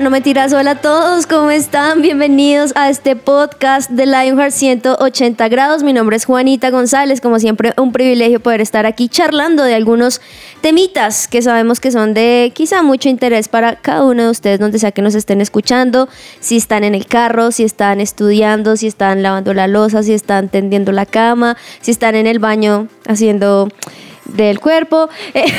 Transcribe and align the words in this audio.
No 0.00 0.10
me 0.10 0.20
tiras, 0.20 0.52
hola 0.52 0.72
a 0.72 0.80
todos, 0.82 1.26
¿cómo 1.26 1.50
están? 1.50 2.02
Bienvenidos 2.02 2.72
a 2.76 2.90
este 2.90 3.16
podcast 3.16 3.90
de 3.90 4.04
Lionheart 4.04 4.52
180 4.52 5.48
grados. 5.48 5.82
Mi 5.82 5.94
nombre 5.94 6.16
es 6.16 6.26
Juanita 6.26 6.68
González. 6.68 7.22
Como 7.22 7.38
siempre, 7.38 7.72
un 7.78 7.92
privilegio 7.92 8.38
poder 8.40 8.60
estar 8.60 8.84
aquí 8.84 9.08
charlando 9.08 9.62
de 9.62 9.74
algunos 9.74 10.20
temitas 10.60 11.28
que 11.28 11.40
sabemos 11.40 11.80
que 11.80 11.92
son 11.92 12.12
de 12.12 12.52
quizá 12.54 12.82
mucho 12.82 13.08
interés 13.08 13.48
para 13.48 13.76
cada 13.76 14.04
uno 14.04 14.24
de 14.24 14.30
ustedes, 14.30 14.60
donde 14.60 14.78
sea 14.78 14.92
que 14.92 15.00
nos 15.00 15.14
estén 15.14 15.40
escuchando. 15.40 16.10
Si 16.40 16.58
están 16.58 16.84
en 16.84 16.94
el 16.94 17.06
carro, 17.06 17.50
si 17.50 17.64
están 17.64 17.98
estudiando, 18.02 18.76
si 18.76 18.88
están 18.88 19.22
lavando 19.22 19.54
la 19.54 19.66
losa, 19.66 20.02
si 20.02 20.12
están 20.12 20.50
tendiendo 20.50 20.92
la 20.92 21.06
cama, 21.06 21.56
si 21.80 21.90
están 21.90 22.16
en 22.16 22.26
el 22.26 22.38
baño 22.38 22.88
haciendo 23.06 23.68
del 24.28 24.60
cuerpo. 24.60 25.08
Eh, 25.34 25.44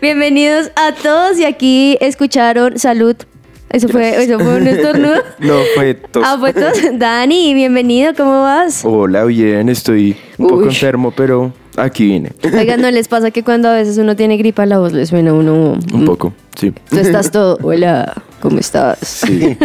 bienvenidos 0.00 0.70
a 0.76 0.92
todos 0.92 1.38
y 1.38 1.44
aquí 1.44 1.96
escucharon 2.00 2.78
salud. 2.78 3.16
Eso 3.70 3.88
fue, 3.88 4.22
eso 4.22 4.38
fue 4.38 4.56
un 4.56 4.66
estornudo. 4.66 5.22
No, 5.38 5.54
fue 5.74 5.94
tos. 5.94 6.22
Ah, 6.26 6.36
fue 6.38 6.52
tos. 6.52 6.78
Dani, 6.94 7.54
bienvenido, 7.54 8.12
¿cómo 8.14 8.42
vas? 8.42 8.84
Hola, 8.84 9.24
bien, 9.24 9.68
estoy 9.70 10.16
un 10.36 10.46
poco 10.46 10.64
enfermo, 10.64 11.10
pero 11.10 11.52
aquí 11.76 12.06
vine. 12.06 12.32
Oigan, 12.44 12.82
¿no 12.82 12.90
les 12.90 13.08
pasa 13.08 13.30
que 13.30 13.42
cuando 13.42 13.68
a 13.68 13.74
veces 13.74 13.96
uno 13.96 14.14
tiene 14.14 14.36
gripa 14.36 14.66
la 14.66 14.78
voz 14.78 14.92
le 14.92 15.06
suena 15.06 15.30
a 15.30 15.34
uno? 15.34 15.78
Un 15.92 16.04
poco, 16.04 16.34
sí. 16.54 16.72
Tú 16.90 16.98
estás 16.98 17.30
todo, 17.30 17.58
hola, 17.62 18.22
¿cómo 18.40 18.58
estás? 18.58 18.98
Sí. 19.00 19.56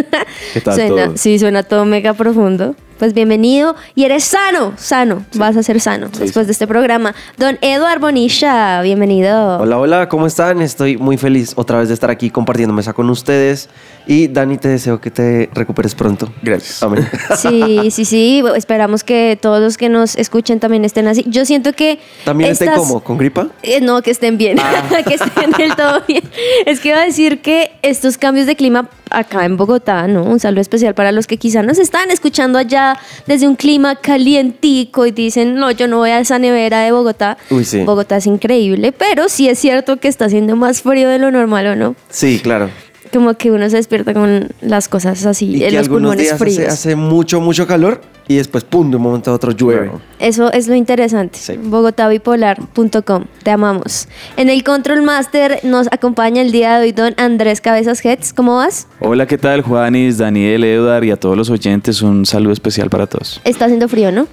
¿Qué 0.53 0.61
tal 0.61 0.75
Suena, 0.75 1.05
todo? 1.07 1.17
sí, 1.17 1.37
suena 1.37 1.63
todo 1.63 1.83
mega 1.83 2.13
profundo. 2.13 2.75
Pues 2.97 3.13
bienvenido 3.13 3.75
y 3.93 4.05
eres 4.05 4.23
sano, 4.23 4.73
sano, 4.75 5.23
vas 5.35 5.55
a 5.55 5.61
ser 5.61 5.79
sano 5.79 6.09
después 6.17 6.47
de 6.47 6.53
este 6.53 6.65
programa. 6.65 7.13
Don 7.37 7.59
Eduard 7.61 7.99
Bonilla, 7.99 8.81
bienvenido. 8.81 9.59
Hola, 9.59 9.77
hola, 9.77 10.09
¿cómo 10.09 10.25
están? 10.25 10.63
Estoy 10.63 10.97
muy 10.97 11.15
feliz 11.17 11.53
otra 11.55 11.77
vez 11.77 11.89
de 11.89 11.93
estar 11.93 12.09
aquí 12.09 12.31
compartiendo 12.31 12.73
mesa 12.73 12.93
con 12.93 13.07
ustedes. 13.11 13.69
Y 14.07 14.29
Dani, 14.29 14.57
te 14.57 14.69
deseo 14.69 14.99
que 14.99 15.11
te 15.11 15.47
recuperes 15.53 15.93
pronto. 15.93 16.29
Gracias. 16.41 16.81
Amén. 16.81 17.07
Sí, 17.37 17.91
sí, 17.91 18.05
sí, 18.05 18.43
esperamos 18.55 19.03
que 19.03 19.37
todos 19.39 19.61
los 19.61 19.77
que 19.77 19.89
nos 19.89 20.15
escuchen 20.15 20.59
también 20.59 20.83
estén 20.85 21.07
así. 21.07 21.23
Yo 21.27 21.45
siento 21.45 21.73
que... 21.73 21.99
¿También 22.25 22.51
estén 22.51 22.73
como? 22.73 23.03
¿Con 23.03 23.17
gripa? 23.17 23.49
Eh, 23.61 23.79
no, 23.79 24.01
que 24.01 24.09
estén 24.09 24.37
bien, 24.37 24.57
que 25.07 25.13
estén 25.13 25.51
del 25.51 25.75
todo 25.75 26.01
bien. 26.07 26.23
Es 26.65 26.79
que 26.79 26.89
iba 26.89 26.99
a 26.99 27.05
decir 27.05 27.41
que 27.41 27.71
estos 27.83 28.17
cambios 28.17 28.47
de 28.47 28.55
clima 28.55 28.89
acá 29.09 29.45
en 29.45 29.57
Bogotá, 29.57 30.07
¿no? 30.07 30.23
Un 30.23 30.39
saludo 30.39 30.61
especial 30.61 30.93
para 30.93 31.11
los 31.11 31.27
que 31.27 31.37
quizás 31.37 31.65
nos 31.65 31.79
están 31.79 32.11
escuchando 32.11 32.57
allá 32.59 32.97
desde 33.25 33.47
un 33.47 33.55
clima 33.55 33.95
calientico 33.95 35.05
y 35.05 35.11
dicen, 35.11 35.55
no, 35.55 35.71
yo 35.71 35.87
no 35.87 35.97
voy 35.97 36.11
a 36.11 36.19
esa 36.19 36.39
nevera 36.39 36.81
de 36.81 36.91
Bogotá. 36.91 37.37
Uy, 37.49 37.65
sí. 37.65 37.83
Bogotá 37.83 38.17
es 38.17 38.27
increíble, 38.27 38.91
pero 38.91 39.29
sí 39.29 39.49
es 39.49 39.59
cierto 39.59 39.97
que 39.97 40.07
está 40.07 40.25
haciendo 40.25 40.55
más 40.55 40.81
frío 40.81 41.09
de 41.09 41.19
lo 41.19 41.31
normal, 41.31 41.67
¿o 41.67 41.75
no? 41.75 41.95
Sí, 42.09 42.39
claro. 42.41 42.69
Como 43.11 43.33
que 43.35 43.51
uno 43.51 43.69
se 43.69 43.77
despierta 43.77 44.13
con 44.13 44.49
las 44.61 44.87
cosas 44.87 45.25
así, 45.25 45.47
Y 45.47 45.63
en 45.63 45.69
que 45.69 45.75
los 45.77 45.85
algunos 45.87 46.01
pulmones 46.11 46.25
días 46.25 46.37
fríos. 46.39 46.57
hace, 46.59 46.67
hace 46.67 46.95
mucho, 46.95 47.39
mucho 47.41 47.65
calor 47.67 48.01
y 48.27 48.35
después, 48.35 48.63
pum, 48.65 48.89
de 48.89 48.97
un 48.97 49.03
momento 49.03 49.31
a 49.31 49.33
otro 49.35 49.51
llueve. 49.51 49.89
Eso 50.19 50.51
es 50.51 50.67
lo 50.67 50.75
interesante. 50.75 51.39
Sí. 51.39 51.53
Bogotabipolar.com. 51.57 53.25
Te 53.43 53.51
amamos. 53.51 54.07
En 54.35 54.49
el 54.49 54.63
Control 54.63 55.01
Master 55.03 55.59
nos 55.63 55.87
acompaña 55.91 56.41
el 56.41 56.51
día 56.51 56.77
de 56.77 56.85
hoy 56.85 56.91
don 56.91 57.13
Andrés 57.17 57.61
Cabezas 57.61 58.03
Heads. 58.03 58.33
¿Cómo 58.33 58.57
vas? 58.57 58.87
Hola, 58.99 59.25
¿qué 59.27 59.37
tal 59.37 59.61
Juanis, 59.61 60.17
Daniel, 60.17 60.63
Edward 60.63 61.03
y 61.05 61.11
a 61.11 61.15
todos 61.17 61.37
los 61.37 61.49
oyentes? 61.49 62.01
Un 62.01 62.25
saludo 62.25 62.51
especial 62.53 62.89
para 62.89 63.07
todos. 63.07 63.39
Está 63.45 63.65
haciendo 63.65 63.87
frío, 63.87 64.11
¿no? 64.11 64.27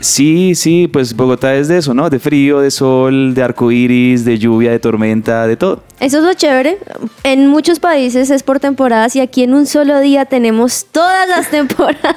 Sí, 0.00 0.54
sí, 0.54 0.88
pues 0.88 1.14
Bogotá 1.14 1.56
es 1.56 1.66
de 1.68 1.78
eso, 1.78 1.92
¿no? 1.92 2.08
De 2.08 2.18
frío, 2.18 2.60
de 2.60 2.70
sol, 2.70 3.34
de 3.34 3.42
arco 3.42 3.72
iris, 3.72 4.24
de 4.24 4.38
lluvia, 4.38 4.70
de 4.70 4.78
tormenta, 4.78 5.46
de 5.46 5.56
todo. 5.56 5.82
Eso 5.98 6.18
es 6.18 6.24
lo 6.24 6.34
chévere. 6.34 6.78
En 7.24 7.48
muchos 7.48 7.80
países 7.80 8.30
es 8.30 8.42
por 8.42 8.60
temporadas 8.60 9.16
y 9.16 9.20
aquí 9.20 9.42
en 9.42 9.54
un 9.54 9.66
solo 9.66 9.98
día 9.98 10.24
tenemos 10.24 10.86
todas 10.92 11.28
las 11.28 11.50
temporadas. 11.50 12.16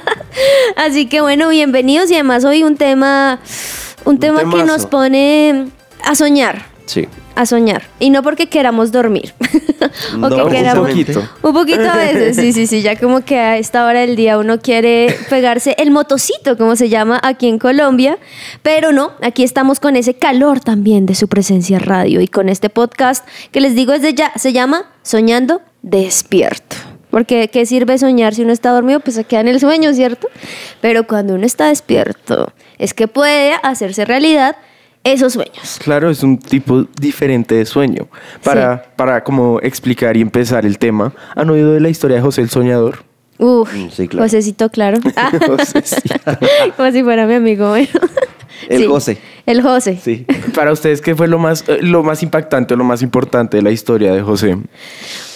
Así 0.76 1.06
que 1.06 1.20
bueno, 1.20 1.48
bienvenidos 1.48 2.10
y 2.10 2.14
además 2.14 2.44
hoy 2.44 2.62
un 2.62 2.76
tema, 2.76 3.40
un, 4.04 4.18
tema 4.18 4.48
que 4.48 4.62
nos 4.64 4.86
pone 4.86 5.66
a 6.04 6.14
soñar. 6.14 6.66
Sí. 6.86 7.08
A 7.34 7.46
soñar. 7.46 7.82
Y 7.98 8.10
no 8.10 8.22
porque 8.22 8.48
queramos 8.48 8.92
dormir. 8.92 9.34
o 10.14 10.16
No, 10.16 10.48
que 10.48 10.56
queramos. 10.56 10.84
un 10.84 10.90
poquito. 10.90 11.28
Un 11.42 11.52
poquito 11.52 11.88
a 11.90 11.96
veces, 11.96 12.36
sí, 12.36 12.52
sí, 12.52 12.66
sí. 12.66 12.82
Ya 12.82 12.96
como 12.96 13.24
que 13.24 13.38
a 13.38 13.58
esta 13.58 13.86
hora 13.86 14.00
del 14.00 14.16
día 14.16 14.38
uno 14.38 14.60
quiere 14.60 15.16
pegarse 15.30 15.74
el 15.78 15.90
motocito, 15.90 16.56
como 16.56 16.76
se 16.76 16.88
llama 16.88 17.20
aquí 17.22 17.48
en 17.48 17.58
Colombia. 17.58 18.18
Pero 18.62 18.92
no, 18.92 19.12
aquí 19.22 19.42
estamos 19.42 19.80
con 19.80 19.96
ese 19.96 20.14
calor 20.14 20.60
también 20.60 21.06
de 21.06 21.14
su 21.14 21.28
presencia 21.28 21.78
radio 21.78 22.20
y 22.20 22.28
con 22.28 22.48
este 22.48 22.68
podcast 22.70 23.26
que 23.50 23.60
les 23.60 23.74
digo 23.74 23.92
desde 23.92 24.14
ya, 24.14 24.32
se 24.36 24.52
llama 24.52 24.90
Soñando 25.02 25.62
Despierto. 25.82 26.76
Porque 27.10 27.48
¿qué 27.48 27.66
sirve 27.66 27.98
soñar 27.98 28.34
si 28.34 28.42
uno 28.42 28.54
está 28.54 28.70
dormido? 28.70 29.00
Pues 29.00 29.16
se 29.16 29.24
queda 29.24 29.40
en 29.40 29.48
el 29.48 29.60
sueño, 29.60 29.92
¿cierto? 29.92 30.28
Pero 30.80 31.06
cuando 31.06 31.34
uno 31.34 31.44
está 31.44 31.68
despierto, 31.68 32.52
es 32.78 32.94
que 32.94 33.06
puede 33.06 33.52
hacerse 33.62 34.06
realidad 34.06 34.56
esos 35.04 35.32
sueños. 35.32 35.78
Claro, 35.82 36.10
es 36.10 36.22
un 36.22 36.38
tipo 36.38 36.86
diferente 37.00 37.54
de 37.54 37.64
sueño. 37.66 38.08
Para, 38.44 38.82
para 38.96 39.24
como 39.24 39.60
explicar 39.60 40.16
y 40.16 40.20
empezar 40.20 40.64
el 40.66 40.78
tema, 40.78 41.12
¿han 41.34 41.50
oído 41.50 41.72
de 41.72 41.80
la 41.80 41.88
historia 41.88 42.16
de 42.16 42.22
José 42.22 42.42
el 42.42 42.50
Soñador? 42.50 43.04
Uf, 43.38 43.70
Sí, 43.92 44.06
claro. 44.08 44.24
Josecito, 44.24 44.68
claro. 44.70 44.98
Ah. 45.16 45.32
Como 46.76 46.92
si 46.92 47.02
fuera 47.02 47.26
mi 47.26 47.34
amigo. 47.34 47.70
bueno. 47.70 47.88
El 48.68 48.86
José. 48.86 49.18
El 49.46 49.60
José. 49.62 49.98
Sí. 50.02 50.24
Para 50.54 50.70
ustedes, 50.72 51.00
¿qué 51.00 51.16
fue 51.16 51.26
lo 51.26 51.38
más, 51.38 51.64
eh, 51.68 51.78
lo 51.82 52.04
más 52.04 52.22
impactante 52.22 52.74
o 52.74 52.76
lo 52.76 52.84
más 52.84 53.02
importante 53.02 53.56
de 53.56 53.62
la 53.62 53.72
historia 53.72 54.12
de 54.14 54.22
José? 54.22 54.56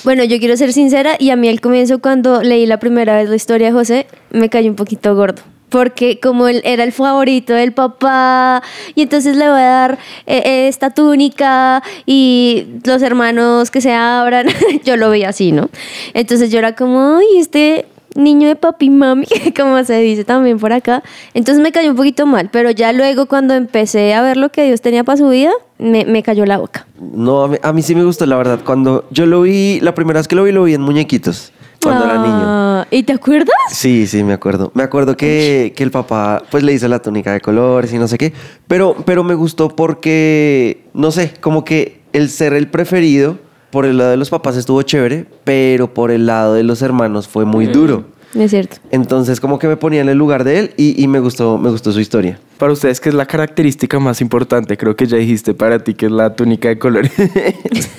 Bueno, 0.04 0.22
yo 0.22 0.38
quiero 0.38 0.56
ser 0.56 0.72
sincera 0.72 1.16
y 1.18 1.30
a 1.30 1.36
mí 1.36 1.48
al 1.48 1.60
comienzo 1.60 1.98
cuando 1.98 2.42
leí 2.42 2.66
la 2.66 2.78
primera 2.78 3.16
vez 3.16 3.28
la 3.28 3.34
historia 3.34 3.66
de 3.68 3.72
José 3.72 4.06
me 4.30 4.48
cayó 4.48 4.70
un 4.70 4.76
poquito 4.76 5.16
gordo. 5.16 5.42
Porque 5.68 6.20
como 6.20 6.46
él 6.48 6.62
era 6.64 6.84
el 6.84 6.92
favorito 6.92 7.52
del 7.52 7.72
papá 7.72 8.62
y 8.94 9.02
entonces 9.02 9.36
le 9.36 9.48
voy 9.48 9.60
a 9.60 9.64
dar 9.64 9.98
eh, 10.26 10.42
eh, 10.44 10.68
esta 10.68 10.90
túnica 10.90 11.82
y 12.06 12.66
los 12.84 13.02
hermanos 13.02 13.70
que 13.70 13.80
se 13.80 13.92
abran, 13.92 14.46
yo 14.84 14.96
lo 14.96 15.10
veía 15.10 15.30
así, 15.30 15.52
¿no? 15.52 15.68
Entonces 16.14 16.50
yo 16.50 16.58
era 16.58 16.76
como, 16.76 17.16
ay, 17.18 17.38
este 17.38 17.86
niño 18.16 18.48
de 18.48 18.56
papi 18.56 18.90
mami, 18.90 19.26
como 19.56 19.82
se 19.84 19.98
dice 20.00 20.24
también 20.24 20.58
por 20.58 20.72
acá. 20.72 21.02
Entonces 21.34 21.62
me 21.62 21.72
cayó 21.72 21.90
un 21.90 21.96
poquito 21.96 22.26
mal, 22.26 22.48
pero 22.50 22.70
ya 22.70 22.92
luego 22.92 23.26
cuando 23.26 23.54
empecé 23.54 24.14
a 24.14 24.22
ver 24.22 24.36
lo 24.36 24.50
que 24.50 24.64
Dios 24.64 24.80
tenía 24.80 25.04
para 25.04 25.18
su 25.18 25.28
vida, 25.28 25.50
me, 25.78 26.04
me 26.04 26.22
cayó 26.22 26.46
la 26.46 26.58
boca. 26.58 26.86
No, 26.98 27.42
a 27.42 27.48
mí, 27.48 27.56
a 27.62 27.72
mí 27.72 27.82
sí 27.82 27.94
me 27.94 28.04
gustó, 28.04 28.26
la 28.26 28.36
verdad. 28.36 28.60
Cuando 28.64 29.04
yo 29.10 29.26
lo 29.26 29.42
vi, 29.42 29.80
la 29.80 29.94
primera 29.94 30.20
vez 30.20 30.28
que 30.28 30.36
lo 30.36 30.44
vi, 30.44 30.52
lo 30.52 30.64
vi 30.64 30.74
en 30.74 30.82
muñequitos. 30.82 31.52
Cuando 31.82 32.04
era 32.04 32.18
niño. 32.18 32.65
¿Y 32.90 33.02
te 33.02 33.12
acuerdas? 33.12 33.54
Sí, 33.70 34.06
sí, 34.06 34.22
me 34.22 34.32
acuerdo. 34.32 34.70
Me 34.74 34.82
acuerdo 34.82 35.16
que, 35.16 35.72
que 35.76 35.82
el 35.82 35.90
papá 35.90 36.42
pues 36.50 36.62
le 36.62 36.72
hizo 36.72 36.86
la 36.88 37.00
túnica 37.00 37.32
de 37.32 37.40
colores 37.40 37.92
y 37.92 37.98
no 37.98 38.08
sé 38.08 38.18
qué. 38.18 38.32
Pero, 38.68 38.96
pero 39.04 39.24
me 39.24 39.34
gustó 39.34 39.68
porque, 39.68 40.84
no 40.94 41.10
sé, 41.10 41.34
como 41.40 41.64
que 41.64 42.00
el 42.12 42.30
ser 42.30 42.52
el 42.52 42.68
preferido 42.68 43.38
por 43.70 43.84
el 43.84 43.98
lado 43.98 44.10
de 44.10 44.16
los 44.16 44.30
papás 44.30 44.56
estuvo 44.56 44.80
chévere, 44.82 45.26
pero 45.44 45.92
por 45.92 46.10
el 46.10 46.26
lado 46.26 46.54
de 46.54 46.62
los 46.62 46.80
hermanos 46.82 47.28
fue 47.28 47.44
muy 47.44 47.66
duro. 47.66 48.04
Es 48.34 48.50
cierto. 48.50 48.76
Entonces 48.90 49.40
como 49.40 49.58
que 49.58 49.66
me 49.66 49.76
ponía 49.76 50.00
en 50.00 50.08
el 50.08 50.18
lugar 50.18 50.44
de 50.44 50.58
él 50.58 50.74
y, 50.76 51.02
y 51.02 51.08
me, 51.08 51.20
gustó, 51.20 51.58
me 51.58 51.70
gustó 51.70 51.92
su 51.92 52.00
historia. 52.00 52.38
Para 52.58 52.72
ustedes, 52.72 53.00
¿qué 53.00 53.08
es 53.08 53.14
la 53.14 53.26
característica 53.26 53.98
más 53.98 54.20
importante? 54.20 54.76
Creo 54.76 54.94
que 54.96 55.06
ya 55.06 55.16
dijiste 55.16 55.54
para 55.54 55.78
ti 55.78 55.94
que 55.94 56.06
es 56.06 56.12
la 56.12 56.34
túnica 56.34 56.68
de 56.68 56.78
colores. 56.78 57.12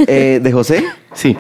Eh, 0.10 0.40
de 0.42 0.52
José, 0.52 0.84
sí. 1.14 1.36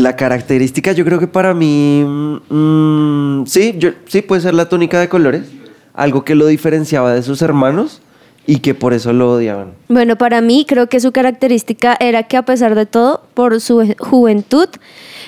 La 0.00 0.16
característica 0.16 0.92
yo 0.92 1.04
creo 1.04 1.18
que 1.18 1.26
para 1.26 1.54
mí, 1.54 2.04
mm, 2.48 3.44
sí, 3.46 3.78
sí 4.06 4.22
puede 4.22 4.40
ser 4.40 4.54
la 4.54 4.68
túnica 4.68 4.98
de 4.98 5.08
colores, 5.08 5.42
algo 5.94 6.24
que 6.24 6.34
lo 6.34 6.46
diferenciaba 6.46 7.12
de 7.14 7.22
sus 7.22 7.42
hermanos 7.42 8.00
y 8.46 8.60
que 8.60 8.74
por 8.74 8.94
eso 8.94 9.12
lo 9.12 9.32
odiaban. 9.32 9.72
Bueno, 9.88 10.16
para 10.16 10.40
mí 10.40 10.64
creo 10.66 10.88
que 10.88 10.98
su 11.00 11.12
característica 11.12 11.96
era 12.00 12.24
que 12.24 12.36
a 12.36 12.42
pesar 12.42 12.74
de 12.74 12.86
todo, 12.86 13.22
por 13.34 13.60
su 13.60 13.94
juventud, 13.98 14.68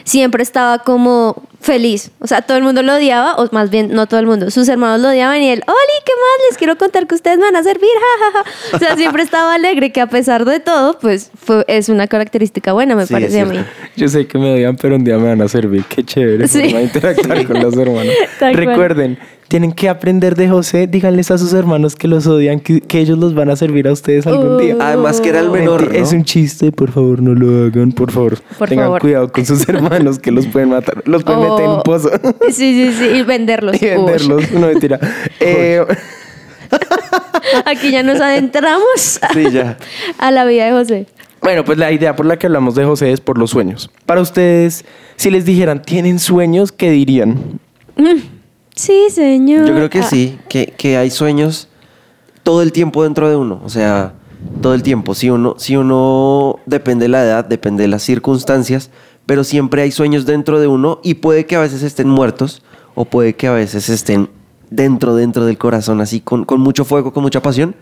siempre 0.04 0.42
estaba 0.42 0.78
como 0.78 1.42
feliz. 1.62 2.10
O 2.18 2.26
sea, 2.26 2.42
todo 2.42 2.58
el 2.58 2.64
mundo 2.64 2.82
lo 2.82 2.94
odiaba, 2.94 3.36
o 3.36 3.48
más 3.52 3.70
bien 3.70 3.88
no 3.92 4.06
todo 4.06 4.20
el 4.20 4.26
mundo. 4.26 4.50
Sus 4.50 4.68
hermanos 4.68 5.00
lo 5.00 5.08
odiaban 5.08 5.40
y 5.40 5.48
él, 5.50 5.62
Oli, 5.66 5.98
¿qué 6.04 6.12
más? 6.12 6.50
Les 6.50 6.58
quiero 6.58 6.76
contar 6.76 7.06
que 7.06 7.14
ustedes 7.14 7.38
me 7.38 7.44
van 7.44 7.56
a 7.56 7.62
servir. 7.62 7.88
ja, 7.94 8.32
ja, 8.32 8.44
ja". 8.44 8.76
O 8.76 8.78
sea, 8.78 8.96
siempre 8.96 9.22
estaba 9.22 9.54
alegre, 9.54 9.92
que 9.92 10.00
a 10.00 10.06
pesar 10.08 10.44
de 10.44 10.60
todo, 10.60 10.98
pues 10.98 11.30
fue, 11.34 11.64
es 11.68 11.88
una 11.88 12.06
característica 12.08 12.72
buena, 12.72 12.94
me 12.96 13.06
Sí, 13.06 13.12
parece 13.14 13.40
a 13.40 13.46
mí. 13.46 13.58
Yo 13.96 14.08
sé 14.08 14.26
que 14.26 14.38
me 14.38 14.52
odian, 14.52 14.76
pero 14.76 14.96
un 14.96 15.04
día 15.04 15.16
me 15.18 15.28
van 15.28 15.40
a 15.40 15.48
servir. 15.48 15.84
Qué 15.84 16.04
chévere 16.04 16.46
Sí. 16.48 16.60
forma 16.62 16.78
de 16.78 16.84
interactuar 16.84 17.46
con 17.46 17.62
los 17.62 17.76
hermanos. 17.76 18.12
Recuerden, 18.40 19.18
tienen 19.48 19.72
que 19.72 19.88
aprender 19.90 20.34
de 20.34 20.48
José. 20.48 20.86
Díganles 20.86 21.30
a 21.30 21.36
sus 21.38 21.52
hermanos 21.52 21.94
que 21.94 22.08
los 22.08 22.26
odian, 22.26 22.58
que, 22.60 22.80
que 22.80 23.00
ellos 23.00 23.18
los 23.18 23.34
van 23.34 23.50
a 23.50 23.56
servir 23.56 23.86
a 23.86 23.92
ustedes 23.92 24.26
algún 24.26 24.56
día. 24.58 24.76
Uh. 24.76 24.80
Además 24.82 25.20
que 25.20 25.28
era 25.28 25.40
el 25.40 25.50
menor. 25.50 25.94
Es 25.94 26.12
un 26.12 26.24
chiste, 26.24 26.72
por 26.72 26.90
favor, 26.90 27.20
no 27.20 27.34
lo 27.34 27.66
hagan, 27.66 27.92
por 27.92 28.10
favor. 28.10 28.38
Por 28.58 28.68
Tengan 28.68 28.86
favor. 28.86 29.00
cuidado 29.02 29.30
con 29.32 29.44
sus 29.44 29.68
hermanos 29.68 30.18
que 30.18 30.30
los 30.32 30.46
pueden 30.46 30.70
matar. 30.70 31.02
Los 31.06 31.22
pueden 31.22 31.42
meter 31.52 31.64
en 31.66 31.70
un 31.76 31.82
pozo 31.82 32.10
Sí, 32.50 32.52
sí, 32.52 32.92
sí, 32.98 33.04
y 33.04 33.22
venderlos. 33.22 33.76
y 33.82 33.86
venderlos. 33.86 34.50
No, 34.52 34.66
mentira. 34.68 34.98
Eh. 35.40 35.84
Aquí 37.66 37.90
ya 37.90 38.02
nos 38.02 38.20
adentramos 38.20 39.20
Sí, 39.34 39.50
ya. 39.50 39.76
a 40.18 40.30
la 40.30 40.44
vida 40.44 40.64
de 40.66 40.72
José. 40.72 41.06
bueno, 41.42 41.64
pues 41.64 41.76
la 41.78 41.92
idea 41.92 42.16
por 42.16 42.24
la 42.26 42.38
que 42.38 42.46
hablamos 42.46 42.74
de 42.74 42.84
José 42.84 43.12
es 43.12 43.20
por 43.20 43.36
los 43.38 43.50
sueños. 43.50 43.90
Para 44.06 44.20
ustedes, 44.20 44.84
si 45.16 45.30
les 45.30 45.44
dijeran, 45.44 45.82
¿tienen 45.82 46.18
sueños? 46.18 46.72
¿Qué 46.72 46.90
dirían? 46.90 47.60
Sí, 48.74 49.06
señor. 49.10 49.66
Yo 49.66 49.74
creo 49.74 49.90
que 49.90 49.98
Ah, 50.00 50.02
sí, 50.08 50.38
que, 50.48 50.66
que 50.76 50.96
hay 50.96 51.10
sueños 51.10 51.68
todo 52.42 52.62
el 52.62 52.72
tiempo 52.72 53.02
dentro 53.04 53.28
de 53.28 53.36
uno. 53.36 53.60
O 53.64 53.68
sea, 53.68 54.14
todo 54.62 54.72
el 54.74 54.82
tiempo. 54.82 55.14
Si 55.14 55.28
uno, 55.28 55.56
si 55.58 55.76
uno 55.76 56.58
depende 56.64 57.04
de 57.04 57.08
la 57.10 57.22
edad, 57.22 57.44
depende 57.44 57.82
de 57.82 57.88
las 57.88 58.02
circunstancias, 58.02 58.90
pero 59.32 59.44
siempre 59.44 59.80
hay 59.80 59.90
sueños 59.90 60.26
dentro 60.26 60.60
de 60.60 60.66
uno 60.66 61.00
y 61.02 61.14
puede 61.14 61.46
que 61.46 61.56
a 61.56 61.60
veces 61.60 61.82
estén 61.82 62.06
muertos 62.06 62.62
o 62.94 63.06
puede 63.06 63.32
que 63.32 63.46
a 63.46 63.52
veces 63.52 63.88
estén 63.88 64.28
dentro, 64.68 65.14
dentro 65.14 65.46
del 65.46 65.56
corazón, 65.56 66.02
así 66.02 66.20
con, 66.20 66.44
con 66.44 66.60
mucho 66.60 66.84
fuego, 66.84 67.14
con 67.14 67.22
mucha 67.22 67.40
pasión. 67.40 67.74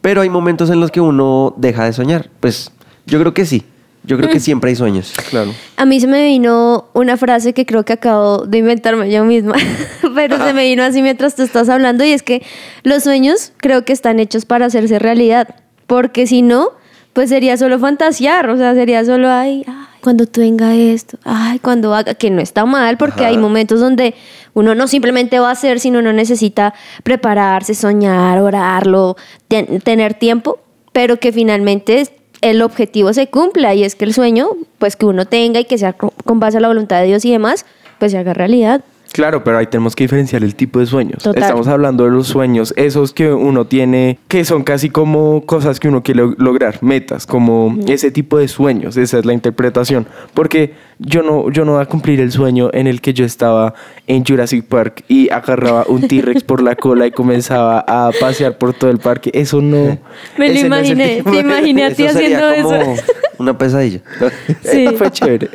Pero 0.00 0.22
hay 0.22 0.30
momentos 0.30 0.68
en 0.68 0.80
los 0.80 0.90
que 0.90 1.00
uno 1.00 1.54
deja 1.58 1.84
de 1.84 1.92
soñar. 1.92 2.28
Pues 2.40 2.72
yo 3.06 3.20
creo 3.20 3.32
que 3.34 3.46
sí. 3.46 3.62
Yo 4.02 4.16
creo 4.16 4.28
que 4.28 4.40
siempre 4.40 4.70
hay 4.70 4.74
sueños. 4.74 5.12
Claro. 5.30 5.52
A 5.76 5.84
mí 5.84 6.00
se 6.00 6.08
me 6.08 6.24
vino 6.24 6.86
una 6.92 7.16
frase 7.16 7.52
que 7.52 7.66
creo 7.66 7.84
que 7.84 7.92
acabo 7.92 8.38
de 8.38 8.58
inventarme 8.58 9.08
yo 9.08 9.24
misma, 9.24 9.54
pero 10.16 10.44
se 10.44 10.54
me 10.54 10.64
vino 10.64 10.82
así 10.82 11.02
mientras 11.02 11.36
tú 11.36 11.42
estás 11.42 11.68
hablando 11.68 12.04
y 12.04 12.10
es 12.10 12.24
que 12.24 12.42
los 12.82 13.04
sueños 13.04 13.52
creo 13.58 13.84
que 13.84 13.92
están 13.92 14.18
hechos 14.18 14.44
para 14.44 14.66
hacerse 14.66 14.98
realidad, 14.98 15.54
porque 15.86 16.26
si 16.26 16.42
no, 16.42 16.70
pues 17.12 17.28
sería 17.28 17.56
solo 17.56 17.78
fantasear, 17.78 18.50
o 18.50 18.56
sea, 18.56 18.74
sería 18.74 19.04
solo, 19.04 19.30
ay, 19.30 19.64
ay, 19.68 19.85
cuando 20.02 20.26
tenga 20.26 20.74
esto, 20.74 21.18
ay, 21.24 21.58
cuando 21.58 21.94
haga, 21.94 22.14
que 22.14 22.30
no 22.30 22.40
está 22.40 22.64
mal, 22.64 22.96
porque 22.96 23.20
Ajá. 23.22 23.28
hay 23.28 23.38
momentos 23.38 23.80
donde 23.80 24.14
uno 24.54 24.74
no 24.74 24.86
simplemente 24.88 25.38
va 25.38 25.48
a 25.48 25.52
hacer, 25.52 25.80
sino 25.80 25.98
uno 25.98 26.12
necesita 26.12 26.74
prepararse, 27.02 27.74
soñar, 27.74 28.38
orarlo, 28.40 29.16
ten- 29.48 29.80
tener 29.80 30.14
tiempo, 30.14 30.58
pero 30.92 31.18
que 31.18 31.32
finalmente 31.32 32.08
el 32.40 32.62
objetivo 32.62 33.12
se 33.12 33.28
cumpla 33.28 33.74
y 33.74 33.82
es 33.84 33.94
que 33.94 34.04
el 34.04 34.14
sueño, 34.14 34.48
pues 34.78 34.96
que 34.96 35.06
uno 35.06 35.24
tenga 35.26 35.60
y 35.60 35.64
que 35.64 35.78
sea 35.78 35.92
con 35.92 36.10
con 36.24 36.40
base 36.40 36.58
a 36.58 36.60
la 36.60 36.68
voluntad 36.68 37.00
de 37.00 37.06
Dios 37.06 37.24
y 37.24 37.30
demás, 37.32 37.64
pues 37.98 38.12
se 38.12 38.18
haga 38.18 38.34
realidad. 38.34 38.82
Claro, 39.12 39.42
pero 39.44 39.56
ahí 39.58 39.66
tenemos 39.66 39.94
que 39.96 40.04
diferenciar 40.04 40.44
el 40.44 40.54
tipo 40.54 40.78
de 40.78 40.86
sueños. 40.86 41.22
Total. 41.22 41.42
Estamos 41.42 41.68
hablando 41.68 42.04
de 42.04 42.10
los 42.10 42.26
sueños, 42.26 42.74
esos 42.76 43.12
que 43.12 43.32
uno 43.32 43.66
tiene, 43.66 44.18
que 44.28 44.44
son 44.44 44.62
casi 44.62 44.90
como 44.90 45.42
cosas 45.46 45.80
que 45.80 45.88
uno 45.88 46.02
quiere 46.02 46.20
lo- 46.22 46.34
lograr, 46.38 46.82
metas, 46.82 47.26
como 47.26 47.76
ese 47.86 48.10
tipo 48.10 48.36
de 48.38 48.48
sueños, 48.48 48.96
esa 48.96 49.18
es 49.18 49.24
la 49.24 49.32
interpretación. 49.32 50.06
Porque 50.34 50.74
yo 50.98 51.22
no, 51.22 51.50
yo 51.50 51.64
no 51.64 51.72
voy 51.74 51.82
a 51.82 51.86
cumplir 51.86 52.20
el 52.20 52.32
sueño 52.32 52.70
en 52.72 52.86
el 52.86 53.00
que 53.00 53.12
yo 53.12 53.24
estaba 53.24 53.74
en 54.06 54.24
Jurassic 54.24 54.64
Park 54.64 55.04
y 55.08 55.28
agarraba 55.30 55.84
un 55.88 56.08
T-Rex 56.08 56.42
por 56.42 56.62
la 56.62 56.74
cola 56.74 57.06
y 57.06 57.10
comenzaba 57.10 57.80
a 57.86 58.10
pasear 58.18 58.56
por 58.56 58.72
todo 58.72 58.90
el 58.90 58.98
parque. 58.98 59.30
Eso 59.34 59.60
no. 59.60 59.98
Me 60.38 60.48
lo 60.48 60.54
no 60.54 60.66
imaginé, 60.66 61.16
tipo 61.18 61.32
te 61.32 61.38
imaginé 61.40 61.84
a 61.84 61.92
ti 61.94 62.04
Eso 62.04 62.18
sería 62.18 62.48
haciendo 62.48 62.68
como 62.70 62.82
eso. 62.92 63.02
una 63.38 63.58
pesadilla. 63.58 64.00
Sí. 64.62 64.86
fue 64.96 65.10
chévere. 65.10 65.48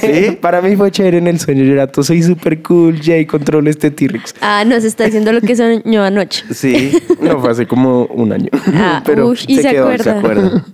¿Sí? 0.00 0.36
Para 0.40 0.60
mí 0.60 0.74
fue 0.76 0.90
chévere 0.90 1.18
en 1.18 1.28
el 1.28 1.38
sueño. 1.38 1.62
Yo 1.64 1.72
era 1.74 1.86
todo, 1.86 2.04
soy 2.04 2.22
súper 2.22 2.60
cool, 2.62 3.00
Jay, 3.00 3.24
controlo 3.24 3.70
este 3.70 3.90
T-Rex. 3.90 4.34
Ah, 4.40 4.64
nos 4.66 4.82
está 4.84 5.04
diciendo 5.04 5.32
lo 5.32 5.40
que 5.40 5.54
soñó 5.54 6.02
anoche. 6.02 6.44
Sí. 6.52 6.92
No, 7.20 7.38
fue 7.40 7.50
hace 7.52 7.66
como 7.66 8.04
un 8.06 8.32
año. 8.32 8.48
Ah, 8.74 9.02
ush, 9.22 9.44
y 9.46 9.58
se 9.58 9.70
quedó, 9.70 9.84
acuerda. 9.84 10.04
Se 10.04 10.10
acuerda. 10.10 10.64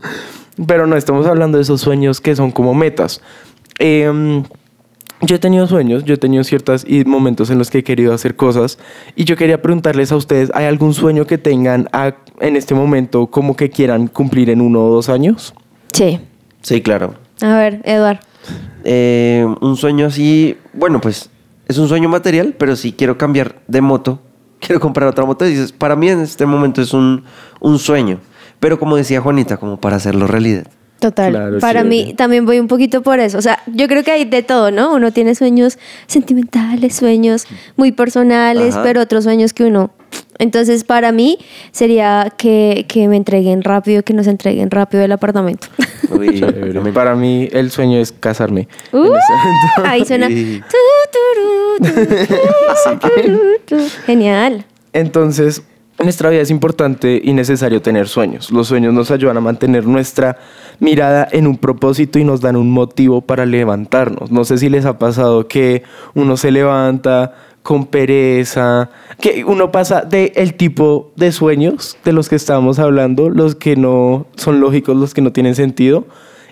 Pero 0.67 0.87
no, 0.87 0.97
estamos 0.97 1.27
hablando 1.27 1.59
de 1.59 1.62
esos 1.62 1.81
sueños 1.81 2.20
que 2.20 2.35
son 2.37 2.50
como 2.50 2.75
metas. 2.75 3.20
Em, 3.79 4.44
yo 5.21 5.37
he 5.37 5.38
tenido 5.38 5.67
sueños, 5.67 6.05
yo 6.05 6.15
he 6.15 6.19
tenido 6.19 6.44
ciertos 6.44 6.85
momentos 7.06 7.50
en 7.50 7.59
los 7.59 7.71
que 7.71 7.79
he 7.79 7.85
querido 7.85 8.12
hacer 8.12 8.37
cosas 8.37 8.79
y 9.17 9.25
yo 9.25 9.37
quería 9.37 9.62
preguntarles 9.62 10.12
a 10.12 10.17
ustedes, 10.17 10.50
¿hay 10.55 10.67
algún 10.67 10.93
sueño 10.93 11.26
que 11.26 11.38
tengan 11.38 11.88
a- 11.93 12.15
en 12.41 12.56
este 12.56 12.75
momento 12.75 13.26
como 13.29 13.56
que 13.56 13.71
quieran 13.71 14.06
cumplir 14.09 14.50
en 14.50 14.61
uno 14.61 14.85
o 14.85 14.91
dos 14.94 15.09
años? 15.09 15.55
Sí. 15.93 16.21
Sí, 16.62 16.82
claro. 16.82 17.15
A 17.41 17.56
ver, 17.56 17.81
Eduard. 17.85 18.19
Eh, 18.85 19.47
un 19.61 19.77
sueño 19.77 20.06
así, 20.06 20.56
bueno, 20.75 21.00
pues 21.00 21.31
es 21.69 21.79
un 21.79 21.88
sueño 21.88 22.09
material, 22.09 22.55
pero 22.59 22.77
si 22.77 22.93
quiero 22.93 23.17
cambiar 23.17 23.62
de 23.67 23.81
moto, 23.81 24.20
quiero 24.61 24.81
comprar 24.81 25.09
otra 25.09 25.25
moto, 25.25 25.44
dices, 25.44 25.73
para 25.73 25.97
mí 25.97 26.09
en 26.11 26.20
este 26.20 26.44
momento 26.44 26.82
es 26.82 26.93
un, 26.93 27.25
un 27.61 27.79
sueño. 27.79 28.19
Pero 28.61 28.79
como 28.79 28.97
decía 28.97 29.20
Juanita, 29.20 29.56
como 29.56 29.79
para 29.81 29.97
hacerlo 29.97 30.27
realidad. 30.27 30.67
Total. 31.05 31.33
Claro, 31.33 31.59
Para 31.59 31.83
chévere. 31.83 32.05
mí 32.06 32.15
también 32.15 32.47
voy 32.47 32.59
un 32.59 32.67
poquito 32.67 33.03
por 33.03 33.19
eso. 33.21 33.37
O 33.37 33.43
sea, 33.43 33.59
yo 33.67 33.87
creo 33.89 34.03
que 34.03 34.11
hay 34.11 34.25
de 34.25 34.43
todo, 34.43 34.71
¿no? 34.71 34.95
Uno 34.95 35.12
tiene 35.12 35.35
sueños 35.35 35.79
sentimentales, 36.06 36.97
sueños 36.97 37.47
muy 37.77 37.93
personales, 37.93 38.73
Ajá. 38.73 38.83
pero 38.83 39.03
otros 39.03 39.25
sueños 39.25 39.53
que 39.53 39.65
uno. 39.65 39.91
Entonces, 40.39 40.83
para 40.83 41.12
mí 41.12 41.39
sería 41.73 42.33
que, 42.39 42.87
que 42.89 43.06
me 43.06 43.19
entreguen 43.19 43.62
rápido, 43.62 44.03
que 44.03 44.15
nos 44.15 44.27
entreguen 44.27 44.71
rápido 44.71 45.05
el 45.05 45.12
apartamento. 45.12 45.67
Uy. 46.11 46.41
Para 46.95 47.15
mí 47.15 47.51
el 47.53 47.71
sueño 47.71 47.99
es 47.99 48.11
casarme. 48.11 48.67
Uh, 48.93 49.12
ahí 49.85 50.06
suena. 50.06 50.29
Genial. 54.06 54.65
Entonces, 54.95 55.62
en 55.99 56.06
nuestra 56.06 56.31
vida 56.31 56.43
es 56.43 56.50
importante 56.50 57.20
y 57.23 57.32
necesario 57.32 57.81
tener 57.81 58.08
sueños. 58.08 58.50
Los 58.50 58.69
sueños 58.69 58.93
nos 58.93 59.11
ayudan 59.11 59.37
a 59.37 59.41
mantener 59.41 59.87
nuestra 59.87 60.38
mirada 60.81 61.29
en 61.31 61.46
un 61.46 61.56
propósito 61.56 62.19
y 62.19 62.25
nos 62.25 62.41
dan 62.41 62.56
un 62.56 62.70
motivo 62.70 63.20
para 63.20 63.46
levantarnos. 63.46 64.31
No 64.32 64.44
sé 64.44 64.58
si 64.58 64.69
les 64.69 64.87
ha 64.87 64.99
pasado 64.99 65.46
que 65.46 65.85
uno 66.14 66.37
se 66.37 66.50
levanta 66.50 67.35
con 67.62 67.87
pereza, 67.87 68.91
que 69.20 69.44
uno 69.44 69.73
pasa 69.73 70.02
de 70.02 70.32
el 70.37 70.55
tipo 70.55 71.12
de 71.17 71.32
sueños 71.32 71.96
de 72.05 72.12
los 72.12 72.29
que 72.29 72.37
estábamos 72.37 72.79
hablando, 72.79 73.31
los 73.31 73.55
que 73.55 73.76
no 73.76 74.27
son 74.36 74.60
lógicos, 74.60 74.96
los 74.96 75.15
que 75.15 75.22
no 75.22 75.32
tienen 75.32 75.55
sentido, 75.55 76.06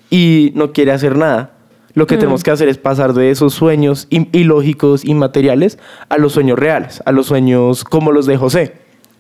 y 0.09 0.53
no 0.55 0.73
quiere 0.73 0.93
hacer 0.93 1.17
nada. 1.17 1.51
Lo 1.95 2.07
que 2.07 2.17
tenemos 2.17 2.43
que 2.43 2.51
hacer 2.51 2.69
es 2.69 2.79
pasar 2.79 3.13
de 3.13 3.31
esos 3.31 3.53
sueños 3.53 4.07
ilógicos, 4.09 5.05
inmateriales, 5.05 5.79
a 6.09 6.17
los 6.17 6.33
sueños 6.33 6.59
reales, 6.59 7.03
a 7.05 7.13
los 7.13 7.27
sueños 7.27 7.85
como 7.85 8.13
los 8.13 8.25
de 8.25 8.39
José, 8.39 8.73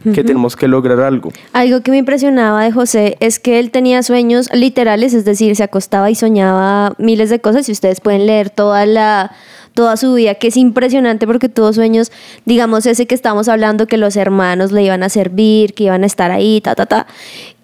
que 0.02 0.25
tenemos 0.25 0.56
que 0.56 0.68
lograr 0.68 1.00
algo. 1.00 1.32
Algo 1.52 1.80
que 1.80 1.90
me 1.90 1.99
impresionaba 1.99 2.64
de 2.64 2.73
José 2.73 3.16
es 3.21 3.38
que 3.38 3.59
él 3.59 3.71
tenía 3.71 4.02
sueños 4.02 4.49
literales, 4.52 5.14
es 5.14 5.25
decir, 5.25 5.54
se 5.56 5.62
acostaba 5.62 6.11
y 6.11 6.14
soñaba 6.14 6.94
miles 6.99 7.30
de 7.30 7.40
cosas 7.40 7.68
y 7.68 7.73
ustedes 7.73 8.00
pueden 8.00 8.26
leer 8.26 8.50
toda 8.50 8.87
la 8.87 9.32
toda 9.75 9.97
su 9.97 10.12
vida, 10.12 10.35
que 10.35 10.49
es 10.49 10.59
impresionante 10.59 11.26
porque 11.26 11.49
tuvo 11.49 11.73
sueños, 11.73 12.12
digamos 12.44 12.85
ese 12.85 13.06
que 13.06 13.14
estamos 13.14 13.49
hablando 13.49 13.87
que 13.87 13.97
los 13.97 14.16
hermanos 14.16 14.71
le 14.71 14.82
iban 14.82 15.02
a 15.02 15.09
servir, 15.09 15.73
que 15.73 15.85
iban 15.85 16.02
a 16.02 16.06
estar 16.06 16.30
ahí, 16.30 16.61
ta 16.61 16.75
ta 16.75 16.85
ta. 16.85 17.06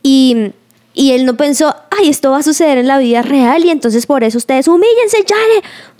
Y 0.02 0.52
y 0.98 1.12
él 1.12 1.26
no 1.26 1.36
pensó, 1.36 1.76
ay, 1.96 2.08
esto 2.08 2.32
va 2.32 2.38
a 2.38 2.42
suceder 2.42 2.76
en 2.76 2.88
la 2.88 2.98
vida 2.98 3.22
real 3.22 3.64
y 3.64 3.70
entonces 3.70 4.04
por 4.04 4.24
eso 4.24 4.36
ustedes 4.36 4.66
humíllense, 4.66 5.18
ya. 5.24 5.36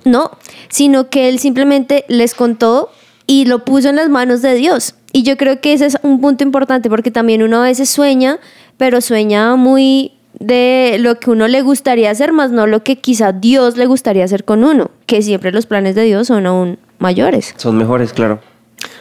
No, 0.05 0.33
sino 0.71 1.09
que 1.09 1.29
él 1.29 1.39
simplemente 1.39 2.05
les 2.09 2.35
contó 2.35 2.91
y 3.25 3.45
lo 3.45 3.65
puso 3.65 3.91
en 3.91 3.95
las 3.95 4.09
manos 4.09 4.43
de 4.43 4.55
Dios. 4.55 4.97
Y 5.13 5.23
yo 5.23 5.37
creo 5.37 5.61
que 5.61 5.73
ese 5.73 5.87
es 5.87 5.99
un 6.03 6.21
punto 6.21 6.45
importante 6.45 6.91
porque 6.91 7.11
también 7.11 7.43
uno 7.43 7.63
a 7.63 7.65
veces 7.65 7.89
sueña, 7.89 8.39
pero 8.77 9.01
sueña 9.01 9.57
muy 9.57 10.13
de 10.39 10.97
lo 11.01 11.19
que 11.19 11.31
uno 11.31 11.49
le 11.49 11.63
gustaría 11.63 12.11
hacer, 12.11 12.33
más 12.33 12.51
no 12.51 12.67
lo 12.67 12.83
que 12.85 12.99
quizá 12.99 13.33
Dios 13.33 13.77
le 13.77 13.87
gustaría 13.87 14.25
hacer 14.25 14.45
con 14.45 14.65
uno, 14.65 14.91
que 15.07 15.23
siempre 15.23 15.51
los 15.53 15.67
planes 15.67 15.95
de 15.95 16.05
Dios 16.05 16.29
son 16.29 16.47
aún 16.47 16.79
mayores. 16.99 17.55
Son 17.57 17.77
mejores, 17.77 18.13
claro. 18.13 18.41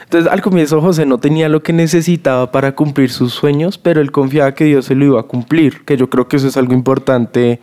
Entonces, 0.03 0.31
al 0.31 0.41
comienzo 0.41 0.79
José 0.81 1.05
no 1.05 1.19
tenía 1.19 1.49
lo 1.49 1.61
que 1.61 1.73
necesitaba 1.73 2.51
para 2.51 2.73
cumplir 2.75 3.11
sus 3.11 3.33
sueños, 3.33 3.77
pero 3.77 3.99
él 3.99 4.11
confiaba 4.11 4.53
que 4.53 4.63
Dios 4.63 4.85
se 4.85 4.95
lo 4.95 5.05
iba 5.05 5.19
a 5.19 5.23
cumplir, 5.23 5.83
que 5.83 5.97
yo 5.97 6.09
creo 6.09 6.27
que 6.27 6.37
eso 6.37 6.47
es 6.47 6.55
algo 6.55 6.73
importante 6.73 7.59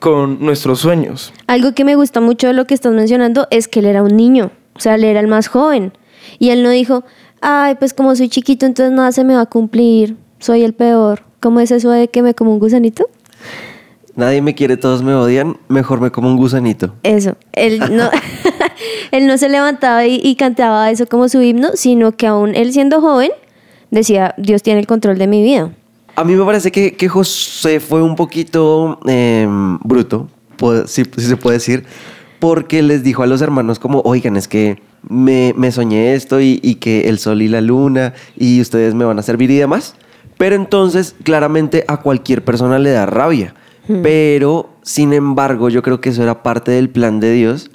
con 0.00 0.40
nuestros 0.40 0.80
sueños. 0.80 1.32
Algo 1.46 1.74
que 1.74 1.84
me 1.84 1.94
gusta 1.94 2.20
mucho 2.20 2.46
de 2.46 2.54
lo 2.54 2.66
que 2.66 2.74
estás 2.74 2.92
mencionando 2.92 3.46
es 3.50 3.68
que 3.68 3.80
él 3.80 3.86
era 3.86 4.02
un 4.02 4.16
niño, 4.16 4.50
o 4.74 4.80
sea, 4.80 4.94
él 4.94 5.04
era 5.04 5.20
el 5.20 5.28
más 5.28 5.48
joven. 5.48 5.92
Y 6.38 6.48
él 6.50 6.62
no 6.62 6.70
dijo, 6.70 7.04
ay, 7.42 7.74
pues 7.74 7.92
como 7.92 8.16
soy 8.16 8.28
chiquito, 8.28 8.64
entonces 8.64 8.94
nada 8.94 9.12
se 9.12 9.24
me 9.24 9.34
va 9.34 9.42
a 9.42 9.46
cumplir, 9.46 10.16
soy 10.38 10.62
el 10.62 10.72
peor. 10.72 11.24
¿Cómo 11.40 11.60
es 11.60 11.70
eso 11.72 11.90
de 11.90 12.08
que 12.08 12.22
me 12.22 12.34
como 12.34 12.52
un 12.52 12.60
gusanito? 12.60 13.08
Nadie 14.14 14.40
me 14.42 14.54
quiere, 14.54 14.76
todos 14.76 15.02
me 15.02 15.14
odian, 15.14 15.56
mejor 15.68 16.00
me 16.00 16.10
como 16.10 16.28
un 16.28 16.36
gusanito. 16.36 16.94
Eso, 17.02 17.36
él 17.52 17.80
no, 17.90 18.10
él 19.10 19.26
no 19.26 19.36
se 19.38 19.48
levantaba 19.48 20.06
y, 20.06 20.20
y 20.22 20.36
cantaba 20.36 20.90
eso 20.90 21.06
como 21.06 21.28
su 21.28 21.42
himno, 21.42 21.70
sino 21.74 22.12
que 22.12 22.26
aún 22.26 22.54
él 22.54 22.72
siendo 22.72 23.00
joven 23.00 23.32
decía, 23.90 24.34
Dios 24.38 24.62
tiene 24.62 24.80
el 24.80 24.86
control 24.86 25.18
de 25.18 25.26
mi 25.26 25.42
vida. 25.42 25.72
A 26.14 26.24
mí 26.24 26.34
me 26.34 26.44
parece 26.44 26.70
que, 26.70 26.94
que 26.94 27.08
José 27.08 27.80
fue 27.80 28.02
un 28.02 28.16
poquito 28.16 29.00
eh, 29.06 29.46
bruto, 29.82 30.28
si, 30.86 31.04
si 31.04 31.22
se 31.22 31.36
puede 31.36 31.56
decir, 31.56 31.84
porque 32.38 32.82
les 32.82 33.02
dijo 33.02 33.22
a 33.22 33.26
los 33.26 33.40
hermanos 33.40 33.78
como, 33.78 34.00
oigan, 34.00 34.36
es 34.36 34.46
que 34.46 34.80
me, 35.08 35.54
me 35.56 35.72
soñé 35.72 36.14
esto 36.14 36.40
y, 36.40 36.60
y 36.62 36.76
que 36.76 37.08
el 37.08 37.18
sol 37.18 37.42
y 37.42 37.48
la 37.48 37.60
luna 37.60 38.14
y 38.36 38.60
ustedes 38.60 38.94
me 38.94 39.04
van 39.04 39.18
a 39.18 39.22
servir 39.22 39.50
y 39.50 39.56
demás. 39.56 39.94
Pero 40.38 40.56
entonces, 40.56 41.14
claramente 41.22 41.84
a 41.88 41.98
cualquier 41.98 42.44
persona 42.44 42.78
le 42.78 42.90
da 42.90 43.06
rabia. 43.06 43.54
Pero, 44.02 44.70
sin 44.82 45.12
embargo, 45.12 45.68
yo 45.68 45.82
creo 45.82 46.00
que 46.00 46.10
eso 46.10 46.22
era 46.22 46.42
parte 46.42 46.70
del 46.70 46.88
plan 46.88 47.20
de 47.20 47.32
Dios 47.32 47.70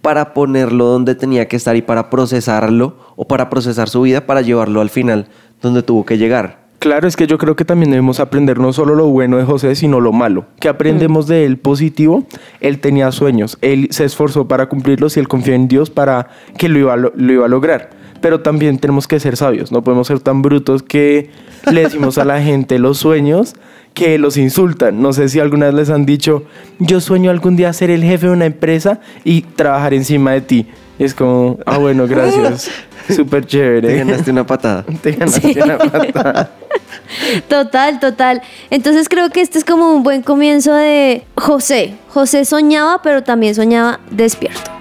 para 0.00 0.32
ponerlo 0.32 0.86
donde 0.86 1.14
tenía 1.14 1.48
que 1.48 1.56
estar 1.56 1.76
y 1.76 1.82
para 1.82 2.08
procesarlo 2.08 2.96
o 3.16 3.28
para 3.28 3.50
procesar 3.50 3.88
su 3.88 4.02
vida 4.02 4.26
para 4.26 4.40
llevarlo 4.40 4.80
al 4.80 4.90
final 4.90 5.28
donde 5.60 5.82
tuvo 5.82 6.04
que 6.06 6.18
llegar. 6.18 6.59
Claro, 6.80 7.06
es 7.06 7.14
que 7.14 7.26
yo 7.26 7.36
creo 7.36 7.56
que 7.56 7.66
también 7.66 7.90
debemos 7.90 8.20
aprender 8.20 8.58
no 8.58 8.72
solo 8.72 8.94
lo 8.94 9.06
bueno 9.08 9.36
de 9.36 9.44
José, 9.44 9.74
sino 9.74 10.00
lo 10.00 10.12
malo. 10.12 10.46
Que 10.58 10.66
aprendemos 10.70 11.26
de 11.26 11.44
él 11.44 11.58
positivo. 11.58 12.24
Él 12.62 12.80
tenía 12.80 13.12
sueños, 13.12 13.58
él 13.60 13.88
se 13.90 14.06
esforzó 14.06 14.48
para 14.48 14.70
cumplirlos 14.70 15.14
y 15.14 15.20
él 15.20 15.28
confió 15.28 15.52
en 15.52 15.68
Dios 15.68 15.90
para 15.90 16.28
que 16.56 16.70
lo 16.70 16.78
iba 16.78 16.94
a, 16.94 16.96
lo, 16.96 17.12
lo 17.14 17.32
iba 17.34 17.44
a 17.44 17.48
lograr. 17.50 17.90
Pero 18.22 18.40
también 18.40 18.78
tenemos 18.78 19.06
que 19.06 19.20
ser 19.20 19.36
sabios, 19.36 19.70
no 19.70 19.84
podemos 19.84 20.06
ser 20.06 20.20
tan 20.20 20.40
brutos 20.40 20.82
que 20.82 21.28
le 21.70 21.82
decimos 21.82 22.16
a 22.16 22.24
la 22.24 22.40
gente 22.40 22.78
los 22.78 22.96
sueños 22.96 23.56
que 23.92 24.18
los 24.18 24.38
insultan. 24.38 25.02
No 25.02 25.12
sé 25.12 25.28
si 25.28 25.38
alguna 25.38 25.66
vez 25.66 25.74
les 25.74 25.90
han 25.90 26.06
dicho, 26.06 26.44
yo 26.78 27.02
sueño 27.02 27.30
algún 27.30 27.56
día 27.56 27.74
ser 27.74 27.90
el 27.90 28.02
jefe 28.02 28.28
de 28.28 28.32
una 28.32 28.46
empresa 28.46 29.00
y 29.22 29.42
trabajar 29.42 29.92
encima 29.92 30.32
de 30.32 30.40
ti. 30.40 30.66
Y 31.00 31.04
es 31.04 31.14
como, 31.14 31.58
ah, 31.64 31.78
bueno, 31.78 32.06
gracias. 32.06 32.70
Súper 33.08 33.46
chévere. 33.46 33.88
Te 33.88 33.96
ganaste 33.96 34.30
una 34.30 34.46
patada. 34.46 34.84
Te 35.02 35.12
ganaste 35.12 35.62
una 35.62 35.78
patada. 35.78 36.50
Total, 37.48 37.98
total. 37.98 38.42
Entonces 38.68 39.08
creo 39.08 39.30
que 39.30 39.40
este 39.40 39.58
es 39.58 39.64
como 39.64 39.94
un 39.94 40.02
buen 40.02 40.22
comienzo 40.22 40.74
de 40.74 41.24
José. 41.36 41.94
José 42.08 42.44
soñaba, 42.44 43.00
pero 43.02 43.24
también 43.24 43.54
soñaba 43.54 43.98
despierto. 44.10 44.79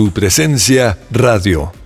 Su 0.00 0.12
presencia 0.12 0.96
radio. 1.10 1.79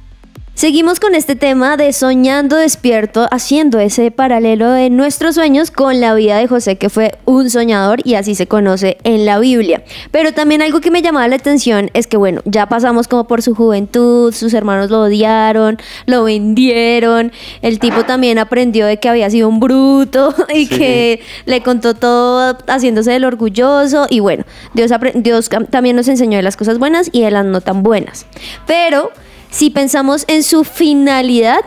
Seguimos 0.56 1.00
con 1.00 1.16
este 1.16 1.34
tema 1.34 1.76
de 1.76 1.92
soñando 1.92 2.54
despierto, 2.54 3.26
haciendo 3.32 3.80
ese 3.80 4.12
paralelo 4.12 4.70
de 4.70 4.88
nuestros 4.88 5.34
sueños 5.34 5.72
con 5.72 6.00
la 6.00 6.14
vida 6.14 6.38
de 6.38 6.46
José, 6.46 6.76
que 6.76 6.90
fue 6.90 7.16
un 7.24 7.50
soñador 7.50 7.98
y 8.04 8.14
así 8.14 8.36
se 8.36 8.46
conoce 8.46 8.96
en 9.02 9.26
la 9.26 9.40
Biblia. 9.40 9.82
Pero 10.12 10.32
también 10.32 10.62
algo 10.62 10.80
que 10.80 10.92
me 10.92 11.02
llamaba 11.02 11.26
la 11.26 11.34
atención 11.34 11.90
es 11.92 12.06
que, 12.06 12.16
bueno, 12.16 12.40
ya 12.44 12.68
pasamos 12.68 13.08
como 13.08 13.26
por 13.26 13.42
su 13.42 13.56
juventud, 13.56 14.32
sus 14.32 14.54
hermanos 14.54 14.90
lo 14.90 15.02
odiaron, 15.02 15.76
lo 16.06 16.22
vendieron, 16.22 17.32
el 17.60 17.80
tipo 17.80 18.04
también 18.04 18.38
aprendió 18.38 18.86
de 18.86 18.98
que 18.98 19.08
había 19.08 19.28
sido 19.30 19.48
un 19.48 19.58
bruto 19.58 20.32
y 20.54 20.68
que 20.68 21.20
le 21.46 21.64
contó 21.64 21.94
todo 21.94 22.56
haciéndose 22.68 23.10
del 23.10 23.24
orgulloso 23.24 24.06
y 24.08 24.20
bueno, 24.20 24.44
Dios, 24.72 24.92
Dios 25.14 25.50
también 25.70 25.96
nos 25.96 26.06
enseñó 26.06 26.36
de 26.36 26.44
las 26.44 26.56
cosas 26.56 26.78
buenas 26.78 27.10
y 27.10 27.22
de 27.22 27.32
las 27.32 27.44
no 27.44 27.60
tan 27.60 27.82
buenas. 27.82 28.26
Pero 28.68 29.10
si 29.54 29.70
pensamos 29.70 30.24
en 30.26 30.42
su 30.42 30.64
finalidad, 30.64 31.60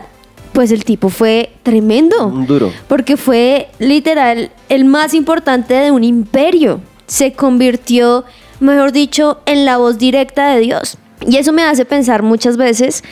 pues 0.52 0.70
el 0.72 0.84
tipo 0.84 1.08
fue 1.08 1.52
tremendo. 1.62 2.26
Un 2.26 2.46
duro. 2.46 2.70
Porque 2.86 3.16
fue 3.16 3.70
literal 3.78 4.50
el 4.68 4.84
más 4.84 5.14
importante 5.14 5.72
de 5.72 5.90
un 5.90 6.04
imperio. 6.04 6.82
Se 7.06 7.32
convirtió, 7.32 8.26
mejor 8.60 8.92
dicho, 8.92 9.40
en 9.46 9.64
la 9.64 9.78
voz 9.78 9.96
directa 9.96 10.50
de 10.50 10.60
Dios. 10.60 10.98
Y 11.26 11.38
eso 11.38 11.54
me 11.54 11.62
hace 11.62 11.86
pensar 11.86 12.22
muchas 12.22 12.58
veces 12.58 13.02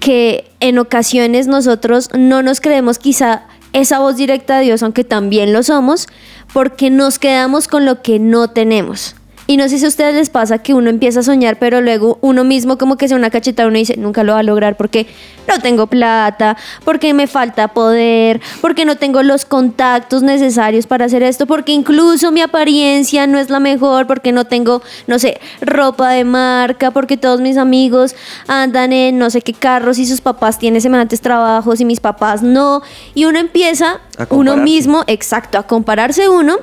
que 0.00 0.50
en 0.60 0.78
ocasiones 0.78 1.46
nosotros 1.46 2.08
no 2.16 2.42
nos 2.42 2.62
creemos 2.62 2.98
quizá 2.98 3.42
esa 3.74 3.98
voz 3.98 4.16
directa 4.16 4.58
de 4.58 4.64
Dios, 4.64 4.82
aunque 4.82 5.04
también 5.04 5.52
lo 5.52 5.62
somos, 5.62 6.06
porque 6.54 6.88
nos 6.88 7.18
quedamos 7.18 7.68
con 7.68 7.84
lo 7.84 8.00
que 8.00 8.18
no 8.18 8.48
tenemos. 8.48 9.14
Y 9.52 9.58
no 9.58 9.68
sé 9.68 9.78
si 9.78 9.84
a 9.84 9.88
ustedes 9.88 10.14
les 10.14 10.30
pasa 10.30 10.60
que 10.60 10.72
uno 10.72 10.88
empieza 10.88 11.20
a 11.20 11.22
soñar, 11.22 11.58
pero 11.58 11.82
luego 11.82 12.16
uno 12.22 12.42
mismo 12.42 12.78
como 12.78 12.96
que 12.96 13.06
se 13.06 13.14
una 13.14 13.28
cachetada, 13.28 13.68
uno 13.68 13.76
dice, 13.76 13.98
nunca 13.98 14.24
lo 14.24 14.32
va 14.32 14.38
a 14.38 14.42
lograr 14.42 14.78
porque 14.78 15.06
no 15.46 15.58
tengo 15.58 15.88
plata, 15.88 16.56
porque 16.86 17.12
me 17.12 17.26
falta 17.26 17.68
poder, 17.68 18.40
porque 18.62 18.86
no 18.86 18.96
tengo 18.96 19.22
los 19.22 19.44
contactos 19.44 20.22
necesarios 20.22 20.86
para 20.86 21.04
hacer 21.04 21.22
esto, 21.22 21.44
porque 21.46 21.72
incluso 21.72 22.32
mi 22.32 22.40
apariencia 22.40 23.26
no 23.26 23.38
es 23.38 23.50
la 23.50 23.60
mejor, 23.60 24.06
porque 24.06 24.32
no 24.32 24.46
tengo, 24.46 24.80
no 25.06 25.18
sé, 25.18 25.38
ropa 25.60 26.08
de 26.12 26.24
marca, 26.24 26.90
porque 26.90 27.18
todos 27.18 27.42
mis 27.42 27.58
amigos 27.58 28.16
andan 28.48 28.94
en 28.94 29.18
no 29.18 29.28
sé 29.28 29.42
qué 29.42 29.52
carros 29.52 29.98
y 29.98 30.06
sus 30.06 30.22
papás 30.22 30.58
tienen 30.58 30.80
semejantes 30.80 31.20
trabajos 31.20 31.78
y 31.78 31.84
mis 31.84 32.00
papás 32.00 32.42
no. 32.42 32.80
Y 33.12 33.26
uno 33.26 33.38
empieza, 33.38 34.00
uno 34.30 34.56
mismo, 34.56 35.04
exacto, 35.08 35.58
a 35.58 35.66
compararse 35.66 36.30
uno 36.30 36.56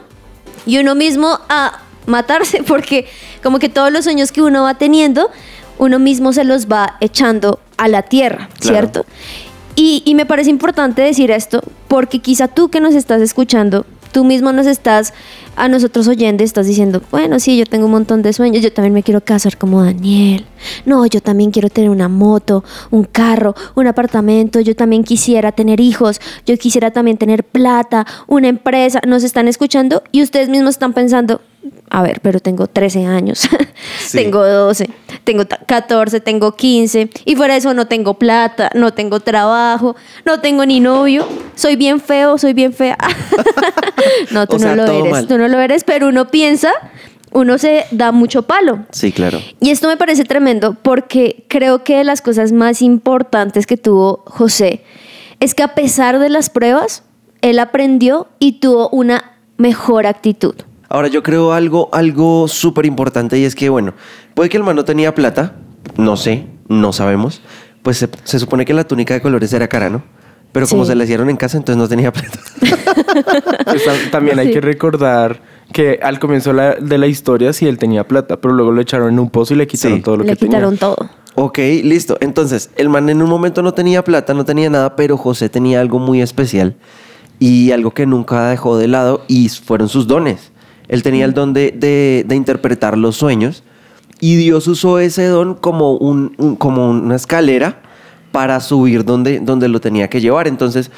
y 0.66 0.80
uno 0.80 0.96
mismo 0.96 1.40
a 1.50 1.82
matarse 2.10 2.64
porque 2.68 3.08
como 3.44 3.60
que 3.60 3.70
todos 3.70 3.92
los 3.92 4.04
sueños 4.04 4.32
que 4.32 4.42
uno 4.42 4.64
va 4.64 4.76
teniendo, 4.76 5.30
uno 5.78 6.00
mismo 6.00 6.34
se 6.34 6.44
los 6.44 6.68
va 6.68 6.98
echando 7.00 7.60
a 7.78 7.88
la 7.88 8.02
tierra, 8.02 8.50
Claro. 8.60 8.62
¿cierto? 8.62 9.06
Y, 9.76 10.04
y 10.06 10.16
me 10.16 10.26
parece 10.26 10.50
importante 10.50 11.02
decir 11.02 11.32
esto 11.32 11.62
porque 11.88 12.20
quizá 12.20 12.50
tú 12.50 12.70
que 12.70 12.82
nos 12.82 12.96
estás 12.96 13.22
escuchando, 13.22 13.86
tú 14.12 14.24
mismo 14.26 14.52
nos 14.52 14.68
estás, 14.68 15.14
a 15.56 15.68
nosotros 15.68 16.08
oyentes, 16.08 16.46
estás 16.46 16.68
diciendo, 16.68 17.02
bueno, 17.12 17.38
sí, 17.40 17.58
yo 17.58 17.66
tengo 17.66 17.86
un 17.86 17.92
montón 17.92 18.22
de 18.22 18.32
sueños, 18.32 18.64
yo 18.64 18.72
también 18.72 18.94
me 18.94 19.04
quiero 19.04 19.22
casar 19.22 19.58
como 19.58 19.84
Daniel, 19.84 20.46
no, 20.86 21.06
yo 21.06 21.22
también 21.22 21.52
quiero 21.52 21.70
tener 21.70 21.90
una 21.90 22.08
moto, 22.08 22.64
un 22.92 23.04
carro, 23.04 23.56
un 23.76 23.86
apartamento, 23.86 24.62
yo 24.62 24.74
también 24.74 25.04
quisiera 25.04 25.52
tener 25.52 25.82
hijos, 25.82 26.22
yo 26.46 26.58
quisiera 26.58 26.92
también 26.92 27.18
tener 27.18 27.44
plata, 27.44 28.06
una 28.28 28.48
empresa, 28.48 29.02
nos 29.06 29.24
están 29.24 29.50
escuchando 29.50 30.02
y 30.14 30.24
ustedes 30.24 30.48
mismos 30.48 30.72
están 30.72 30.94
pensando, 30.94 31.42
a 31.90 32.02
ver, 32.04 32.22
pero 32.22 32.40
tengo 32.40 32.68
13 32.68 33.06
años, 33.06 33.48
tengo 34.12 34.46
12, 34.46 34.90
tengo 35.24 35.46
ta- 35.46 35.60
14, 35.66 36.20
tengo 36.22 36.56
15 36.56 37.10
y 37.26 37.36
fuera 37.36 37.54
de 37.56 37.60
eso 37.60 37.74
no 37.74 37.88
tengo 37.88 38.14
plata, 38.16 38.70
no 38.76 38.94
tengo 38.94 39.20
trabajo, 39.20 39.96
no 40.26 40.40
tengo 40.40 40.66
ni 40.66 40.80
novio, 40.80 41.28
soy 41.56 41.76
bien 41.76 42.00
feo, 42.00 42.38
soy 42.38 42.54
bien 42.54 42.74
fea. 42.74 42.98
no, 44.32 44.48
tú 44.48 44.56
O 44.56 44.60
no 44.60 44.76
lo 44.76 44.86
eres, 44.86 45.12
mal. 45.12 45.28
tú 45.28 45.38
no 45.38 45.48
lo 45.48 45.60
eres, 45.60 45.84
pero 45.84 46.08
uno 46.08 46.30
piensa, 46.30 46.72
uno 47.32 47.58
se 47.58 47.86
da 47.92 48.12
mucho 48.12 48.44
palo. 48.44 48.86
Sí, 48.92 49.12
claro. 49.12 49.40
Y 49.60 49.72
esto 49.72 49.88
me 49.88 49.98
parece 49.98 50.24
tremendo 50.26 50.76
porque 50.82 51.46
creo 51.50 51.84
que 51.84 51.98
de 51.98 52.04
las 52.04 52.22
cosas 52.22 52.52
más 52.52 52.82
importantes 52.82 53.68
que 53.68 53.78
tuvo 53.78 54.24
José 54.26 54.84
es 55.40 55.56
que 55.56 55.64
a 55.64 55.74
pesar 55.76 56.20
de 56.20 56.30
las 56.30 56.50
pruebas, 56.50 57.04
él 57.42 57.60
aprendió 57.60 58.28
y 58.40 58.54
tuvo 58.60 58.90
una 58.90 59.34
mejor 59.58 60.06
actitud. 60.08 60.56
Ahora 60.90 61.08
yo 61.08 61.22
creo 61.24 61.54
algo, 61.54 61.90
algo 61.94 62.48
súper 62.48 62.86
importante 62.86 63.38
y 63.38 63.46
es 63.46 63.56
que, 63.56 63.70
bueno, 63.70 63.94
puede 64.34 64.50
que 64.50 64.58
el 64.58 64.64
man 64.64 64.76
no 64.76 64.84
tenía 64.86 65.14
plata, 65.16 65.54
no 65.98 66.18
sé, 66.18 66.48
no 66.68 66.92
sabemos. 66.94 67.42
Pues 67.84 67.98
se, 67.98 68.10
se 68.24 68.40
supone 68.40 68.66
que 68.66 68.74
la 68.74 68.84
túnica 68.86 69.14
de 69.14 69.22
colores 69.22 69.54
era 69.54 69.68
cara, 69.68 69.90
¿no? 69.90 70.04
Pero 70.52 70.68
como 70.68 70.84
Sí. 70.84 70.90
se 70.90 70.96
la 70.96 71.04
hicieron 71.04 71.30
en 71.30 71.38
casa, 71.38 71.58
entonces 71.58 71.78
no 71.78 71.88
tenía 71.88 72.12
plata. 72.12 72.40
Pues, 73.66 73.86
tam- 73.88 74.10
también 74.12 74.40
hay 74.40 74.48
Sí. 74.48 74.54
que 74.54 74.62
recordar 74.62 75.42
que 75.72 76.00
al 76.02 76.20
comienzo 76.20 76.54
la- 76.54 76.76
de 76.76 76.98
la 76.98 77.06
historia 77.08 77.54
sí 77.54 77.68
él 77.68 77.78
tenía 77.78 78.08
plata, 78.08 78.38
pero 78.42 78.54
luego 78.54 78.72
lo 78.72 78.82
echaron 78.82 79.10
en 79.10 79.20
un 79.20 79.30
pozo 79.30 79.54
y 79.54 79.58
le 79.58 79.68
quitaron 79.68 79.98
Sí. 80.00 80.04
todo 80.04 80.18
lo 80.18 80.24
Le 80.24 80.32
que 80.32 80.38
quitaron 80.46 80.78
tenía. 80.78 80.96
todo. 80.96 81.10
ok, 81.36 81.58
listo. 81.84 82.18
Entonces, 82.20 82.72
el 82.76 82.90
man 82.90 83.10
en 83.10 83.22
un 83.22 83.30
momento 83.30 83.62
no 83.62 83.74
tenía 83.74 84.04
plata, 84.04 84.34
no 84.34 84.44
tenía 84.46 84.70
nada, 84.70 84.96
pero 84.96 85.18
José 85.18 85.50
tenía 85.50 85.80
algo 85.82 86.00
muy 86.00 86.22
especial 86.22 86.76
y 87.38 87.72
algo 87.72 87.92
que 87.92 88.06
nunca 88.08 88.50
dejó 88.50 88.78
de 88.78 88.88
lado 88.88 89.24
y 89.28 89.50
fueron 89.50 89.88
sus 89.88 90.08
dones. 90.08 90.49
Él 90.90 91.04
tenía 91.04 91.24
el 91.26 91.34
don 91.34 91.54
de, 91.54 91.72
de- 91.72 92.36
interpretar 92.36 92.98
los 92.98 93.16
sueños 93.16 93.64
y 94.20 94.36
Dios 94.36 94.68
usó 94.68 95.00
ese 95.00 95.26
don 95.28 95.56
como, 95.56 95.94
un, 95.96 96.56
como 96.58 96.90
una 96.90 97.16
escalera 97.16 97.82
para 98.34 98.60
subir 98.60 99.06
donde, 99.06 99.40
donde 99.40 99.70
lo 99.70 99.80
tenía 99.80 100.10
que 100.10 100.20
llevar. 100.20 100.48
Entonces, 100.48 100.92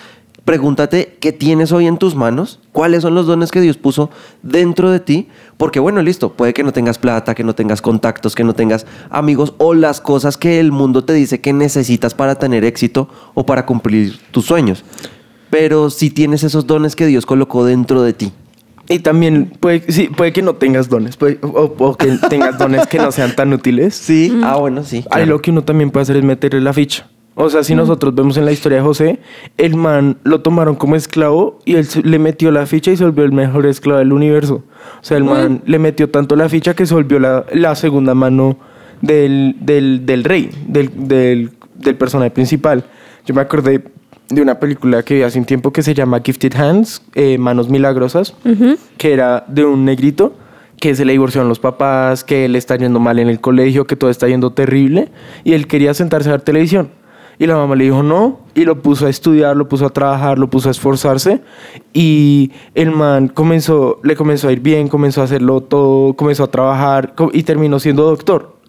pregúntate 0.43 1.17
qué 1.19 1.31
tienes 1.31 1.71
hoy 1.71 1.85
en 1.87 1.97
tus 1.97 2.15
manos, 2.15 2.59
cuáles 2.71 3.03
son 3.03 3.13
los 3.13 3.27
dones 3.27 3.51
que 3.51 3.61
Dios 3.61 3.77
puso 3.77 4.09
dentro 4.41 4.89
de 4.89 4.99
ti, 4.99 5.27
porque 5.57 5.79
bueno, 5.79 6.01
listo, 6.01 6.33
puede 6.33 6.53
que 6.53 6.63
no 6.63 6.71
tengas 6.73 6.97
plata, 6.97 7.35
que 7.35 7.43
no 7.43 7.53
tengas 7.53 7.81
contactos, 7.81 8.33
que 8.33 8.43
no 8.43 8.53
tengas 8.53 8.85
amigos 9.09 9.53
o 9.59 9.73
las 9.73 10.01
cosas 10.01 10.37
que 10.37 10.59
el 10.59 10.71
mundo 10.71 11.03
te 11.03 11.13
dice 11.13 11.41
que 11.41 11.53
necesitas 11.53 12.15
para 12.15 12.35
tener 12.35 12.63
éxito 12.65 13.07
o 13.35 13.45
para 13.45 13.65
cumplir 13.65 14.19
tus 14.31 14.45
sueños. 14.45 14.83
Pero 15.51 15.89
si 15.89 16.09
tienes 16.09 16.43
esos 16.43 16.65
dones 16.65 16.95
que 16.95 17.05
Dios 17.05 17.25
colocó 17.25 17.65
dentro 17.65 18.01
de 18.01 18.13
ti. 18.13 18.31
Y 18.91 18.99
también 18.99 19.51
puede, 19.59 19.91
sí, 19.91 20.09
puede 20.15 20.33
que 20.33 20.41
no 20.41 20.55
tengas 20.55 20.89
dones, 20.89 21.17
puede- 21.17 21.39
o, 21.41 21.73
o 21.77 21.95
que 21.97 22.07
tengas 22.29 22.57
dones 22.57 22.87
que 22.87 22.97
no 22.97 23.11
sean 23.11 23.35
tan 23.35 23.53
útiles. 23.53 23.95
Sí, 23.95 24.31
ah, 24.43 24.57
bueno, 24.57 24.83
sí. 24.83 24.97
Ahí 25.09 25.23
claro. 25.23 25.25
lo 25.27 25.41
que 25.41 25.51
uno 25.51 25.63
también 25.63 25.91
puede 25.91 26.03
hacer 26.03 26.17
es 26.17 26.23
meterle 26.23 26.61
la 26.61 26.73
ficha. 26.73 27.07
O 27.33 27.49
sea, 27.49 27.63
si 27.63 27.73
nosotros 27.75 28.13
vemos 28.13 28.35
en 28.35 28.43
la 28.45 28.51
historia 28.51 28.79
de 28.79 28.83
José, 28.83 29.19
el 29.57 29.75
man 29.75 30.17
lo 30.23 30.41
tomaron 30.41 30.75
como 30.75 30.97
esclavo 30.97 31.59
y 31.63 31.75
él 31.75 31.87
le 32.03 32.19
metió 32.19 32.51
la 32.51 32.65
ficha 32.65 32.91
y 32.91 32.97
se 32.97 33.05
volvió 33.05 33.23
el 33.23 33.31
mejor 33.31 33.65
esclavo 33.65 33.99
del 33.99 34.11
universo. 34.11 34.55
O 34.55 35.03
sea, 35.03 35.17
el 35.17 35.23
man 35.23 35.61
le 35.65 35.79
metió 35.79 36.09
tanto 36.09 36.35
la 36.35 36.49
ficha 36.49 36.73
que 36.75 36.85
se 36.85 36.93
volvió 36.93 37.19
la, 37.19 37.45
la 37.53 37.73
segunda 37.75 38.13
mano 38.13 38.57
del, 39.01 39.55
del, 39.61 40.05
del 40.05 40.25
rey, 40.25 40.51
del, 40.67 40.91
del, 41.07 41.51
del 41.75 41.95
personaje 41.95 42.31
principal. 42.31 42.83
Yo 43.25 43.33
me 43.33 43.41
acordé 43.41 43.81
de 44.31 44.41
una 44.41 44.59
película 44.59 45.03
que 45.03 45.15
vi 45.15 45.21
hace 45.23 45.37
un 45.37 45.45
tiempo 45.45 45.71
que 45.71 45.83
se 45.83 45.93
llama 45.93 46.21
Gifted 46.23 46.55
Hands, 46.55 47.01
eh, 47.15 47.37
Manos 47.37 47.69
Milagrosas, 47.69 48.33
que 48.97 49.13
era 49.13 49.45
de 49.47 49.65
un 49.65 49.85
negrito 49.85 50.33
que 50.79 50.95
se 50.95 51.05
le 51.05 51.11
divorciaron 51.11 51.47
los 51.47 51.59
papás, 51.59 52.23
que 52.23 52.49
le 52.49 52.57
está 52.57 52.75
yendo 52.75 52.99
mal 52.99 53.19
en 53.19 53.29
el 53.29 53.39
colegio, 53.39 53.85
que 53.85 53.95
todo 53.95 54.09
está 54.09 54.27
yendo 54.27 54.51
terrible, 54.51 55.09
y 55.43 55.53
él 55.53 55.67
quería 55.67 55.93
sentarse 55.93 56.29
a 56.29 56.33
ver 56.33 56.41
televisión. 56.41 56.89
Y 57.37 57.47
la 57.47 57.55
mamá 57.55 57.75
le 57.75 57.85
dijo 57.85 58.03
no, 58.03 58.39
y 58.55 58.65
lo 58.65 58.81
puso 58.81 59.05
a 59.05 59.09
estudiar, 59.09 59.55
lo 59.55 59.67
puso 59.67 59.85
a 59.85 59.89
trabajar, 59.89 60.39
lo 60.39 60.49
puso 60.49 60.69
a 60.69 60.71
esforzarse, 60.71 61.41
y 61.93 62.51
el 62.73 62.91
man 62.91 63.27
comenzó, 63.27 63.99
le 64.03 64.15
comenzó 64.15 64.47
a 64.47 64.53
ir 64.53 64.61
bien, 64.61 64.87
comenzó 64.87 65.21
a 65.21 65.25
hacerlo 65.25 65.61
todo, 65.61 66.13
comenzó 66.15 66.45
a 66.45 66.51
trabajar, 66.51 67.13
y 67.33 67.43
terminó 67.43 67.79
siendo 67.79 68.03
doctor. 68.03 68.60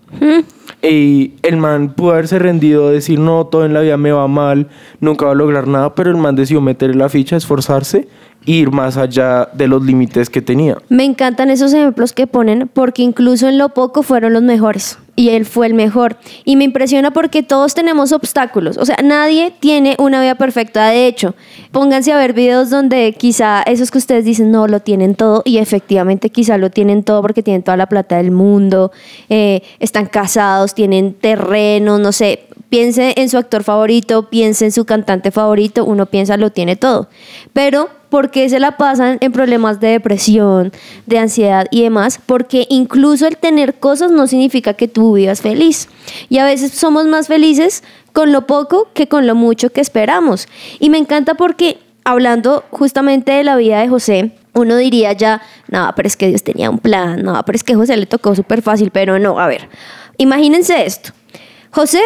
Y 0.82 1.34
el 1.42 1.56
man 1.56 1.94
pudo 1.94 2.12
haberse 2.12 2.38
rendido, 2.38 2.90
decir, 2.90 3.18
no, 3.18 3.46
todo 3.46 3.64
en 3.64 3.72
la 3.72 3.80
vida 3.80 3.96
me 3.96 4.10
va 4.10 4.26
mal, 4.26 4.68
nunca 5.00 5.26
va 5.26 5.32
a 5.32 5.34
lograr 5.36 5.68
nada, 5.68 5.94
pero 5.94 6.10
el 6.10 6.16
man 6.16 6.34
decidió 6.34 6.60
meter 6.60 6.96
la 6.96 7.08
ficha, 7.08 7.36
esforzarse 7.36 8.08
ir 8.44 8.70
más 8.70 8.96
allá 8.96 9.48
de 9.52 9.68
los 9.68 9.82
límites 9.84 10.28
que 10.28 10.42
tenía. 10.42 10.76
Me 10.88 11.04
encantan 11.04 11.50
esos 11.50 11.72
ejemplos 11.72 12.12
que 12.12 12.26
ponen 12.26 12.68
porque 12.72 13.02
incluso 13.02 13.48
en 13.48 13.58
lo 13.58 13.70
poco 13.70 14.02
fueron 14.02 14.32
los 14.32 14.42
mejores 14.42 14.98
y 15.14 15.30
él 15.30 15.44
fue 15.44 15.66
el 15.66 15.74
mejor. 15.74 16.16
Y 16.44 16.56
me 16.56 16.64
impresiona 16.64 17.10
porque 17.10 17.42
todos 17.42 17.74
tenemos 17.74 18.12
obstáculos, 18.12 18.76
o 18.78 18.86
sea, 18.86 18.96
nadie 19.02 19.52
tiene 19.60 19.96
una 19.98 20.20
vida 20.20 20.34
perfecta. 20.34 20.88
De 20.88 21.06
hecho, 21.06 21.34
pónganse 21.70 22.12
a 22.12 22.18
ver 22.18 22.32
videos 22.32 22.70
donde 22.70 23.14
quizá 23.18 23.62
esos 23.62 23.90
que 23.90 23.98
ustedes 23.98 24.24
dicen 24.24 24.50
no 24.50 24.66
lo 24.66 24.80
tienen 24.80 25.14
todo 25.14 25.42
y 25.44 25.58
efectivamente 25.58 26.30
quizá 26.30 26.58
lo 26.58 26.70
tienen 26.70 27.04
todo 27.04 27.22
porque 27.22 27.42
tienen 27.42 27.62
toda 27.62 27.76
la 27.76 27.86
plata 27.86 28.16
del 28.16 28.30
mundo, 28.30 28.92
eh, 29.28 29.62
están 29.78 30.06
casados, 30.06 30.74
tienen 30.74 31.14
terrenos, 31.14 32.00
no 32.00 32.12
sé. 32.12 32.46
Piense 32.68 33.12
en 33.18 33.28
su 33.28 33.36
actor 33.36 33.64
favorito, 33.64 34.30
piense 34.30 34.64
en 34.64 34.72
su 34.72 34.86
cantante 34.86 35.30
favorito, 35.30 35.84
uno 35.84 36.06
piensa 36.06 36.38
lo 36.38 36.50
tiene 36.50 36.74
todo. 36.74 37.08
Pero 37.52 37.90
¿Por 38.12 38.30
qué 38.30 38.46
se 38.50 38.60
la 38.60 38.76
pasan 38.76 39.16
en 39.22 39.32
problemas 39.32 39.80
de 39.80 39.88
depresión, 39.88 40.70
de 41.06 41.18
ansiedad 41.18 41.64
y 41.70 41.80
demás? 41.80 42.20
Porque 42.26 42.66
incluso 42.68 43.26
el 43.26 43.38
tener 43.38 43.76
cosas 43.76 44.10
no 44.10 44.26
significa 44.26 44.74
que 44.74 44.86
tú 44.86 45.14
vivas 45.14 45.40
feliz. 45.40 45.88
Y 46.28 46.36
a 46.36 46.44
veces 46.44 46.72
somos 46.72 47.06
más 47.06 47.26
felices 47.26 47.82
con 48.12 48.30
lo 48.30 48.46
poco 48.46 48.88
que 48.92 49.08
con 49.08 49.26
lo 49.26 49.34
mucho 49.34 49.70
que 49.70 49.80
esperamos. 49.80 50.46
Y 50.78 50.90
me 50.90 50.98
encanta 50.98 51.36
porque 51.36 51.78
hablando 52.04 52.64
justamente 52.68 53.32
de 53.32 53.44
la 53.44 53.56
vida 53.56 53.80
de 53.80 53.88
José, 53.88 54.32
uno 54.52 54.76
diría 54.76 55.14
ya, 55.14 55.40
no, 55.68 55.90
pero 55.96 56.06
es 56.06 56.18
que 56.18 56.28
Dios 56.28 56.42
tenía 56.42 56.68
un 56.68 56.80
plan, 56.80 57.22
no, 57.22 57.42
pero 57.46 57.56
es 57.56 57.64
que 57.64 57.74
José 57.74 57.96
le 57.96 58.04
tocó 58.04 58.34
súper 58.34 58.60
fácil, 58.60 58.90
pero 58.90 59.18
no, 59.18 59.40
a 59.40 59.46
ver, 59.46 59.70
imagínense 60.18 60.84
esto. 60.84 61.12
José 61.70 62.02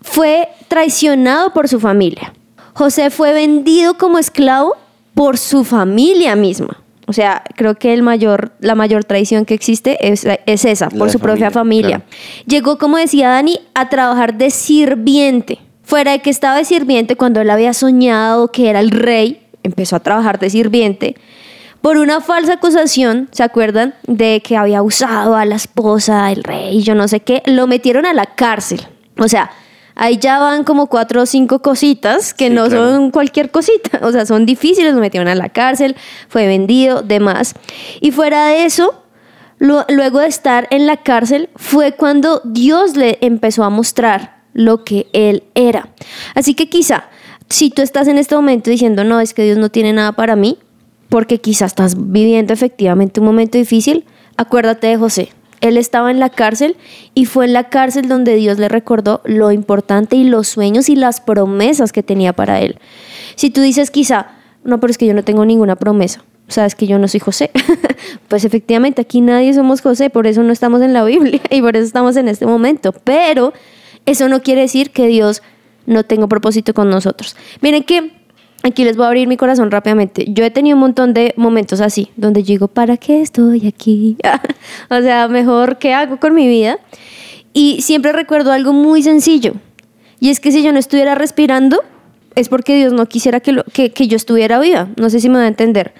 fue 0.00 0.48
traicionado 0.66 1.52
por 1.52 1.68
su 1.68 1.78
familia. 1.78 2.32
José 2.74 3.10
fue 3.10 3.32
vendido 3.32 3.96
como 3.96 4.18
esclavo 4.18 4.81
por 5.14 5.38
su 5.38 5.64
familia 5.64 6.36
misma. 6.36 6.78
O 7.06 7.12
sea, 7.12 7.42
creo 7.56 7.74
que 7.74 7.92
el 7.92 8.02
mayor, 8.02 8.52
la 8.60 8.74
mayor 8.74 9.04
traición 9.04 9.44
que 9.44 9.54
existe 9.54 10.12
es, 10.12 10.26
es 10.46 10.64
esa, 10.64 10.88
La 10.90 10.98
por 10.98 11.10
su 11.10 11.18
propia 11.18 11.50
familia, 11.50 12.00
familia. 12.00 12.44
Llegó, 12.46 12.78
como 12.78 12.96
decía 12.96 13.28
Dani, 13.28 13.58
a 13.74 13.88
trabajar 13.88 14.34
de 14.34 14.50
sirviente. 14.50 15.58
Fuera 15.82 16.12
de 16.12 16.20
que 16.20 16.30
estaba 16.30 16.56
de 16.56 16.64
sirviente 16.64 17.16
cuando 17.16 17.40
él 17.40 17.50
había 17.50 17.74
soñado 17.74 18.48
que 18.48 18.70
era 18.70 18.80
el 18.80 18.90
rey, 18.90 19.42
empezó 19.62 19.96
a 19.96 20.00
trabajar 20.00 20.38
de 20.38 20.48
sirviente 20.48 21.16
por 21.82 21.98
una 21.98 22.20
falsa 22.20 22.54
acusación, 22.54 23.28
¿se 23.32 23.42
acuerdan? 23.42 23.94
De 24.06 24.40
que 24.40 24.56
había 24.56 24.82
usado 24.82 25.36
a 25.36 25.44
la 25.44 25.56
esposa 25.56 26.26
del 26.28 26.44
rey, 26.44 26.80
yo 26.82 26.94
no 26.94 27.08
sé 27.08 27.20
qué, 27.20 27.42
lo 27.44 27.66
metieron 27.66 28.06
a 28.06 28.14
la 28.14 28.24
cárcel. 28.24 28.86
O 29.18 29.28
sea, 29.28 29.50
ahí 29.94 30.18
ya 30.18 30.38
van 30.38 30.64
como 30.64 30.86
cuatro 30.86 31.22
o 31.22 31.26
cinco 31.26 31.60
cositas 31.60 32.34
que 32.34 32.48
Sí, 32.48 32.54
no 32.54 32.66
claro. 32.68 32.90
son 32.94 33.10
cualquier 33.10 33.50
cosita, 33.50 34.00
o 34.06 34.12
sea, 34.12 34.26
son 34.26 34.46
difíciles, 34.46 34.94
lo 34.94 35.00
metieron 35.00 35.28
a 35.28 35.34
la 35.34 35.48
cárcel, 35.48 35.96
fue 36.28 36.46
vendido, 36.46 37.02
demás. 37.02 37.54
Y 38.00 38.10
fuera 38.10 38.46
de 38.48 38.64
eso, 38.64 39.02
lu- 39.58 39.84
luego 39.88 40.20
de 40.20 40.28
estar 40.28 40.66
en 40.70 40.86
la 40.86 40.96
cárcel, 40.98 41.48
fue 41.56 41.92
cuando 41.92 42.40
Dios 42.44 42.96
le 42.96 43.18
empezó 43.20 43.64
a 43.64 43.70
mostrar 43.70 44.42
lo 44.54 44.84
que 44.84 45.06
él 45.12 45.44
era. 45.54 45.88
Así 46.34 46.54
que 46.54 46.68
quizá, 46.68 47.04
si 47.48 47.70
tú 47.70 47.82
estás 47.82 48.08
en 48.08 48.18
este 48.18 48.34
momento 48.34 48.70
diciendo, 48.70 49.04
no, 49.04 49.20
es 49.20 49.34
que 49.34 49.44
Dios 49.44 49.58
no 49.58 49.68
tiene 49.70 49.92
nada 49.92 50.12
para 50.12 50.36
mí, 50.36 50.58
porque 51.08 51.38
quizás 51.38 51.72
estás 51.72 51.94
viviendo 52.10 52.52
efectivamente 52.54 53.20
un 53.20 53.26
momento 53.26 53.58
difícil, 53.58 54.04
acuérdate 54.36 54.86
de 54.86 54.96
José. 54.96 55.28
Él 55.62 55.78
estaba 55.78 56.10
en 56.10 56.20
la 56.20 56.28
cárcel 56.28 56.76
y 57.14 57.24
fue 57.24 57.46
en 57.46 57.54
la 57.54 57.70
cárcel 57.70 58.08
donde 58.08 58.34
Dios 58.34 58.58
le 58.58 58.68
recordó 58.68 59.22
lo 59.24 59.52
importante 59.52 60.16
y 60.16 60.24
los 60.24 60.48
sueños 60.48 60.90
y 60.90 60.96
las 60.96 61.22
promesas 61.22 61.92
que 61.92 62.02
tenía 62.02 62.34
para 62.34 62.60
él. 62.60 62.78
Si 63.36 63.48
tú 63.48 63.62
dices 63.62 63.90
quizá, 63.90 64.32
no, 64.64 64.80
pero 64.80 64.90
es 64.90 64.98
que 64.98 65.06
yo 65.06 65.14
no 65.14 65.24
tengo 65.24 65.46
ninguna 65.46 65.76
promesa, 65.76 66.24
sabes 66.48 66.74
que 66.74 66.86
yo 66.86 66.98
no 66.98 67.08
soy 67.08 67.20
José, 67.20 67.50
pues 68.28 68.44
efectivamente 68.44 69.00
aquí 69.00 69.20
nadie 69.20 69.54
somos 69.54 69.80
José, 69.80 70.10
por 70.10 70.26
eso 70.26 70.42
no 70.42 70.52
estamos 70.52 70.82
en 70.82 70.92
la 70.92 71.04
Biblia 71.04 71.40
y 71.50 71.62
por 71.62 71.76
eso 71.76 71.86
estamos 71.86 72.16
en 72.16 72.28
este 72.28 72.44
momento, 72.44 72.92
pero 72.92 73.52
eso 74.04 74.28
no 74.28 74.42
quiere 74.42 74.62
decir 74.62 74.90
que 74.90 75.06
Dios 75.06 75.42
no 75.86 76.04
tenga 76.04 76.26
propósito 76.26 76.74
con 76.74 76.90
nosotros. 76.90 77.36
Miren 77.60 77.84
que 77.84 78.21
Aquí 78.64 78.84
les 78.84 78.96
voy 78.96 79.04
a 79.04 79.08
abrir 79.08 79.26
mi 79.26 79.36
corazón 79.36 79.70
rápidamente. 79.70 80.26
Yo 80.28 80.44
he 80.44 80.50
tenido 80.50 80.76
un 80.76 80.80
montón 80.80 81.14
de 81.14 81.34
momentos 81.36 81.80
así, 81.80 82.10
donde 82.16 82.42
digo, 82.42 82.68
¿para 82.68 82.96
qué 82.96 83.20
estoy 83.20 83.66
aquí? 83.66 84.16
o 84.90 85.00
sea, 85.00 85.26
mejor, 85.28 85.78
¿qué 85.78 85.94
hago 85.94 86.18
con 86.18 86.34
mi 86.34 86.46
vida? 86.46 86.78
Y 87.52 87.82
siempre 87.82 88.12
recuerdo 88.12 88.52
algo 88.52 88.72
muy 88.72 89.02
sencillo. 89.02 89.54
Y 90.20 90.30
es 90.30 90.38
que 90.38 90.52
si 90.52 90.62
yo 90.62 90.72
no 90.72 90.78
estuviera 90.78 91.16
respirando, 91.16 91.82
es 92.36 92.48
porque 92.48 92.76
Dios 92.76 92.92
no 92.92 93.06
quisiera 93.06 93.40
que, 93.40 93.90
que 93.90 94.08
yo 94.08 94.16
estuviera 94.16 94.60
viva. 94.60 94.88
No 94.96 95.10
sé 95.10 95.18
si 95.18 95.28
me 95.28 95.38
va 95.38 95.44
a 95.44 95.48
entender. 95.48 95.92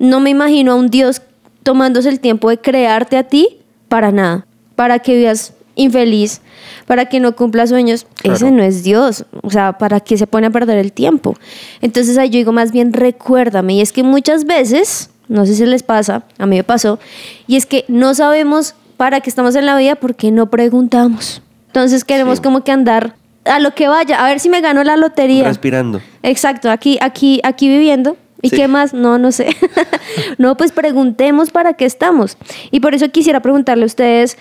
No 0.00 0.18
me 0.18 0.30
imagino 0.30 0.72
a 0.72 0.74
un 0.74 0.88
Dios 0.88 1.22
tomándose 1.62 2.08
el 2.08 2.18
tiempo 2.18 2.50
de 2.50 2.58
crearte 2.58 3.16
a 3.16 3.22
ti 3.22 3.58
para 3.88 4.10
nada. 4.10 4.46
Para 4.74 4.98
que 4.98 5.16
vivas 5.16 5.54
infeliz, 5.76 6.40
para 6.86 7.06
que 7.06 7.20
no 7.20 7.34
cumpla 7.36 7.66
sueños. 7.66 8.06
Ese 8.24 8.50
no 8.50 8.62
es 8.62 8.82
Dios. 8.82 9.24
O 9.42 9.50
sea, 9.50 9.78
¿para 9.78 10.00
qué 10.00 10.16
se 10.18 10.26
pone 10.26 10.46
a 10.46 10.50
perder 10.50 10.78
el 10.78 10.92
tiempo? 10.92 11.34
Entonces 11.80 12.18
ahí 12.18 12.30
yo 12.30 12.38
digo, 12.38 12.52
más 12.52 12.72
bien 12.72 12.92
recuérdame. 12.92 13.74
Y 13.74 13.80
es 13.80 13.92
que 13.92 14.02
muchas 14.02 14.44
veces, 14.44 15.10
no 15.28 15.46
sé 15.46 15.54
si 15.54 15.66
les 15.66 15.82
pasa, 15.82 16.24
a 16.38 16.46
mí 16.46 16.56
me 16.56 16.64
pasó, 16.64 16.98
y 17.46 17.56
es 17.56 17.66
que 17.66 17.84
no 17.88 18.14
sabemos 18.14 18.74
para 18.96 19.20
qué 19.20 19.30
estamos 19.30 19.54
en 19.56 19.66
la 19.66 19.76
vida 19.76 19.94
porque 19.96 20.30
no 20.30 20.50
preguntamos. 20.50 21.42
Entonces 21.68 22.04
queremos 22.04 22.38
Sí. 22.38 22.42
como 22.44 22.64
que 22.64 22.72
andar 22.72 23.14
a 23.44 23.60
lo 23.60 23.74
que 23.74 23.88
vaya, 23.88 24.22
a 24.24 24.28
ver 24.28 24.40
si 24.40 24.48
me 24.48 24.60
gano 24.60 24.82
la 24.84 24.96
lotería. 24.96 25.44
Respirando. 25.44 26.00
Exacto, 26.22 26.70
aquí, 26.70 26.98
aquí, 27.00 27.40
aquí 27.44 27.68
viviendo. 27.68 28.16
¿Y 28.40 28.50
Sí. 28.50 28.56
qué 28.56 28.68
más? 28.68 28.94
No, 28.94 29.18
no 29.18 29.32
sé. 29.32 29.48
no, 30.38 30.56
pues 30.56 30.70
preguntemos 30.72 31.50
para 31.50 31.74
qué 31.74 31.84
estamos. 31.84 32.36
Y 32.70 32.78
por 32.80 32.94
eso 32.94 33.08
quisiera 33.10 33.40
preguntarle 33.40 33.82
a 33.82 33.86
ustedes, 33.86 34.38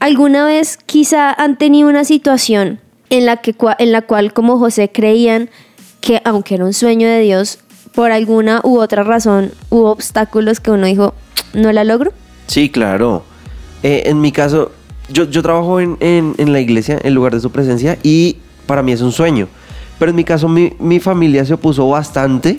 ¿alguna 0.00 0.44
vez 0.44 0.78
quizá 0.86 1.32
han 1.32 1.56
tenido 1.56 1.88
una 1.88 2.04
situación 2.04 2.80
en 3.10 3.26
la, 3.26 3.38
que, 3.38 3.54
en 3.78 3.92
la 3.92 4.02
cual 4.02 4.32
como 4.32 4.58
José 4.58 4.90
creían 4.92 5.50
que 6.00 6.20
aunque 6.24 6.54
era 6.54 6.64
un 6.64 6.72
sueño 6.72 7.06
de 7.08 7.20
Dios, 7.20 7.58
por 7.94 8.10
alguna 8.12 8.60
u 8.64 8.78
otra 8.78 9.02
razón 9.02 9.52
hubo 9.68 9.90
obstáculos 9.90 10.60
que 10.60 10.70
uno 10.70 10.86
dijo, 10.86 11.14
no 11.54 11.72
la 11.72 11.84
logro? 11.84 12.12
Sí, 12.46 12.68
claro. 12.70 13.24
Eh, 13.82 14.04
en 14.06 14.20
mi 14.20 14.32
caso, 14.32 14.72
yo, 15.08 15.24
yo 15.28 15.42
trabajo 15.42 15.80
en, 15.80 15.96
en- 16.00 16.34
en 16.38 16.52
la 16.52 16.60
iglesia, 16.60 16.98
en 17.02 17.14
lugar 17.14 17.34
de 17.34 17.40
su 17.40 17.50
presencia, 17.50 17.98
y 18.02 18.36
para 18.66 18.82
mí 18.82 18.92
es 18.92 19.00
un 19.00 19.12
sueño. 19.12 19.48
Pero 19.98 20.10
en 20.10 20.16
mi 20.16 20.24
caso, 20.24 20.48
mi, 20.48 20.72
mi 20.78 21.00
familia 21.00 21.44
se 21.44 21.54
opuso 21.54 21.88
bastante 21.88 22.58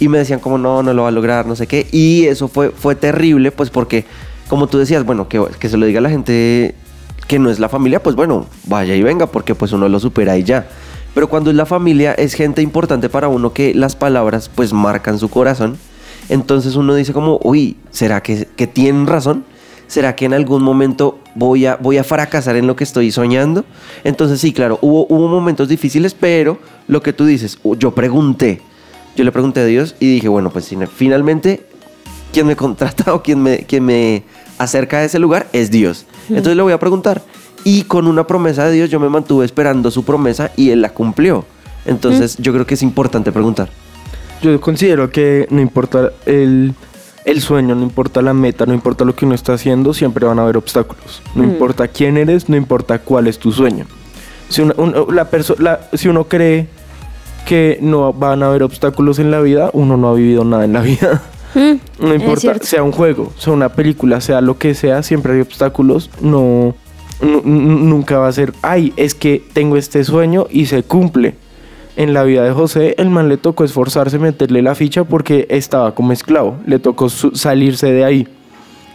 y 0.00 0.08
me 0.08 0.18
decían 0.18 0.40
como, 0.40 0.58
no, 0.58 0.82
no 0.82 0.92
lo 0.92 1.02
va 1.02 1.08
a 1.08 1.12
lograr, 1.12 1.46
no 1.46 1.54
sé 1.56 1.66
qué. 1.66 1.86
Y 1.92 2.24
eso 2.26 2.48
fue, 2.48 2.70
fue 2.70 2.94
terrible, 2.96 3.52
pues 3.52 3.70
porque, 3.70 4.04
como 4.48 4.66
tú 4.66 4.78
decías, 4.78 5.04
bueno, 5.04 5.28
que, 5.28 5.68
se 5.68 5.76
lo 5.76 5.86
diga 5.86 5.98
a 5.98 6.02
la 6.02 6.10
gente 6.10 6.74
que 7.26 7.38
no 7.38 7.50
es 7.50 7.58
la 7.58 7.68
familia, 7.68 8.02
pues 8.02 8.16
bueno, 8.16 8.46
vaya 8.66 8.94
y 8.94 9.02
venga, 9.02 9.26
porque 9.26 9.54
pues 9.54 9.72
uno 9.72 9.88
lo 9.88 9.98
supera 10.00 10.36
y 10.36 10.44
ya. 10.44 10.66
Pero 11.14 11.28
cuando 11.28 11.50
es 11.50 11.56
la 11.56 11.64
familia, 11.66 12.12
es 12.12 12.34
gente 12.34 12.60
importante 12.60 13.08
para 13.08 13.28
uno 13.28 13.52
que 13.52 13.72
las 13.74 13.96
palabras 13.96 14.50
pues 14.54 14.72
marcan 14.72 15.18
su 15.18 15.30
corazón. 15.30 15.78
Entonces 16.28 16.74
uno 16.76 16.94
dice 16.94 17.12
como, 17.12 17.38
uy, 17.42 17.76
¿será 17.90 18.22
que, 18.22 18.48
que 18.56 18.66
tienen 18.66 19.06
razón? 19.06 19.44
¿Será 19.86 20.16
que 20.16 20.24
en 20.24 20.32
algún 20.34 20.62
momento 20.62 21.18
voy 21.34 21.66
a, 21.66 21.76
voy 21.76 21.98
a 21.98 22.04
fracasar 22.04 22.56
en 22.56 22.66
lo 22.66 22.74
que 22.74 22.84
estoy 22.84 23.12
soñando? 23.12 23.64
Entonces 24.02 24.40
sí, 24.40 24.52
claro, 24.52 24.78
hubo, 24.82 25.06
hubo 25.08 25.28
momentos 25.28 25.68
difíciles, 25.68 26.14
pero 26.14 26.58
lo 26.88 27.02
que 27.02 27.12
tú 27.12 27.26
dices, 27.26 27.58
yo 27.78 27.94
pregunté, 27.94 28.60
yo 29.14 29.24
le 29.24 29.30
pregunté 29.32 29.60
a 29.60 29.66
Dios 29.66 29.94
y 30.00 30.14
dije, 30.14 30.28
bueno, 30.28 30.50
pues 30.50 30.68
fina- 30.68 30.86
finalmente 30.86 31.66
quien 32.34 32.46
me 32.46 32.56
contrata 32.56 33.14
o 33.14 33.22
quien 33.22 33.42
me, 33.42 33.58
quien 33.60 33.84
me 33.84 34.22
acerca 34.58 34.98
a 34.98 35.04
ese 35.04 35.18
lugar 35.18 35.46
es 35.52 35.70
Dios. 35.70 36.04
Entonces 36.28 36.56
le 36.56 36.62
voy 36.62 36.72
a 36.72 36.78
preguntar. 36.78 37.22
Y 37.64 37.84
con 37.84 38.06
una 38.06 38.26
promesa 38.26 38.66
de 38.66 38.72
Dios 38.72 38.90
yo 38.90 39.00
me 39.00 39.08
mantuve 39.08 39.46
esperando 39.46 39.90
su 39.90 40.04
promesa 40.04 40.50
y 40.56 40.70
Él 40.70 40.82
la 40.82 40.90
cumplió. 40.90 41.46
Entonces 41.86 42.36
yo 42.38 42.52
creo 42.52 42.66
que 42.66 42.74
es 42.74 42.82
importante 42.82 43.32
preguntar. 43.32 43.70
Yo 44.42 44.60
considero 44.60 45.10
que 45.10 45.46
no 45.50 45.60
importa 45.62 46.10
el, 46.26 46.74
el 47.24 47.40
sueño, 47.40 47.74
no 47.74 47.82
importa 47.82 48.20
la 48.20 48.34
meta, 48.34 48.66
no 48.66 48.74
importa 48.74 49.04
lo 49.06 49.14
que 49.14 49.24
uno 49.24 49.34
está 49.34 49.54
haciendo, 49.54 49.94
siempre 49.94 50.26
van 50.26 50.38
a 50.38 50.42
haber 50.42 50.58
obstáculos. 50.58 51.22
No 51.34 51.42
importa 51.44 51.88
quién 51.88 52.18
eres, 52.18 52.48
no 52.50 52.56
importa 52.56 52.98
cuál 52.98 53.26
es 53.28 53.38
tu 53.38 53.50
sueño. 53.52 53.86
Si, 54.50 54.60
una- 54.60 54.74
un- 54.76 54.94
la 55.14 55.26
la- 55.58 55.80
si 55.94 56.08
uno 56.08 56.24
cree 56.24 56.68
que 57.46 57.78
no 57.80 58.12
van 58.12 58.42
a 58.42 58.46
haber 58.46 58.62
obstáculos 58.62 59.18
en 59.18 59.30
la 59.30 59.40
vida, 59.40 59.70
uno 59.72 59.96
no 59.96 60.08
ha 60.08 60.14
vivido 60.14 60.44
nada 60.44 60.64
en 60.64 60.72
la 60.74 60.80
vida. 60.80 61.22
Mm, 61.54 62.04
No 62.06 62.14
importa, 62.14 62.40
sea 62.66 62.82
un 62.82 62.92
juego, 62.92 63.32
sea 63.38 63.52
una 63.52 63.68
película, 63.70 64.20
sea 64.20 64.40
lo 64.40 64.58
que 64.58 64.74
sea, 64.74 65.02
siempre 65.02 65.34
hay 65.34 65.40
obstáculos. 65.40 66.10
No, 66.20 66.74
nu- 67.20 67.42
nu- 67.44 67.78
nunca 67.78 68.18
va 68.18 68.28
a 68.28 68.32
ser, 68.32 68.52
ay, 68.62 68.92
es 68.96 69.14
que 69.14 69.42
tengo 69.52 69.76
este 69.76 70.02
sueño 70.04 70.46
y 70.50 70.66
se 70.66 70.82
cumple. 70.82 71.34
En 71.96 72.12
la 72.12 72.24
vida 72.24 72.42
de 72.42 72.50
José, 72.52 72.96
el 72.98 73.08
man 73.08 73.28
le 73.28 73.36
tocó 73.36 73.62
esforzarse, 73.62 74.18
meterle 74.18 74.62
la 74.62 74.74
ficha 74.74 75.04
porque 75.04 75.46
estaba 75.48 75.94
como 75.94 76.10
esclavo. 76.12 76.56
Le 76.66 76.80
tocó 76.80 77.08
salirse 77.08 77.92
de 77.92 78.04
ahí. 78.04 78.26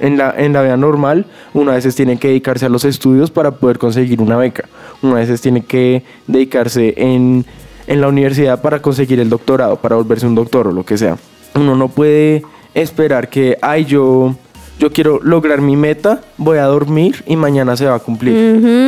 En 0.02 0.18
la, 0.18 0.34
en 0.38 0.52
la 0.54 0.62
vida 0.64 0.76
normal, 0.76 1.26
una 1.54 1.74
veces 1.74 1.96
tiene 1.96 2.18
que 2.18 2.28
dedicarse 2.30 2.66
a 2.66 2.70
los 2.70 2.84
estudios 2.84 3.32
para 3.32 3.52
poder 3.52 3.78
conseguir 3.80 4.22
una 4.22 4.36
beca. 4.38 4.66
Una 5.02 5.16
veces 5.16 5.40
tiene 5.40 5.64
que 5.64 6.04
dedicarse 6.28 6.94
en, 6.98 7.46
en 7.88 8.02
la 8.02 8.10
universidad 8.10 8.62
para 8.62 8.82
conseguir 8.82 9.20
el 9.22 9.30
doctorado, 9.30 9.78
para 9.78 9.96
volverse 9.96 10.26
un 10.28 10.36
doctor 10.36 10.68
o 10.68 10.72
lo 10.74 10.84
que 10.86 10.98
sea. 10.98 11.18
Uno 11.60 11.76
no 11.76 11.90
puede 11.90 12.44
esperar 12.74 13.30
que, 13.30 13.58
ay, 13.62 13.86
yo, 13.86 14.36
yo 14.80 14.94
quiero 14.94 15.20
lograr 15.22 15.60
mi 15.60 15.76
meta, 15.76 16.22
voy 16.38 16.58
a 16.60 16.64
dormir 16.66 17.24
y 17.28 17.36
mañana 17.36 17.76
se 17.76 17.86
va 17.86 17.96
a 17.96 18.00
cumplir. 18.00 18.34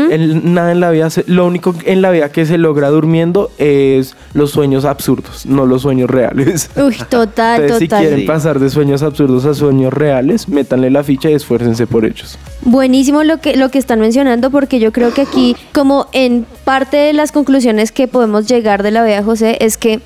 El- 0.09 0.53
nada 0.53 0.71
en 0.71 0.79
la 0.79 0.89
vida, 0.91 1.09
se- 1.09 1.25
lo 1.27 1.45
único 1.45 1.75
en 1.85 2.01
la 2.01 2.11
vida 2.11 2.31
que 2.31 2.45
se 2.45 2.57
logra 2.57 2.89
durmiendo 2.89 3.49
es 3.57 4.15
los 4.33 4.51
sueños 4.51 4.85
absurdos, 4.85 5.45
no 5.45 5.65
los 5.65 5.81
sueños 5.81 6.09
reales. 6.09 6.69
Uy, 6.77 6.95
total, 7.09 7.61
Entonces, 7.63 7.79
si 7.79 7.87
total. 7.89 8.01
quieren 8.03 8.19
Sí. 8.21 8.25
pasar 8.27 8.59
de 8.59 8.69
sueños 8.69 9.03
absurdos 9.03 9.43
a 9.45 9.53
sueños 9.53 9.91
reales, 9.91 10.47
métanle 10.47 10.89
la 10.91 11.03
ficha 11.03 11.29
y 11.29 11.33
esfuércense 11.33 11.87
por 11.87 12.05
ellos. 12.05 12.37
Buenísimo 12.61 13.23
lo 13.23 13.39
que, 13.39 13.57
lo 13.57 13.69
que 13.69 13.79
están 13.79 13.99
mencionando 13.99 14.49
porque 14.51 14.79
yo 14.79 14.91
creo 14.93 15.13
que 15.13 15.21
aquí, 15.23 15.57
como 15.73 16.07
en 16.13 16.45
parte 16.63 16.95
de 16.95 17.11
las 17.13 17.31
conclusiones 17.33 17.91
que 17.91 18.07
podemos 18.07 18.47
llegar 18.47 18.83
de 18.83 18.91
la 18.91 19.03
vida 19.03 19.17
de 19.17 19.23
José, 19.23 19.57
es 19.59 19.77
que 19.77 19.99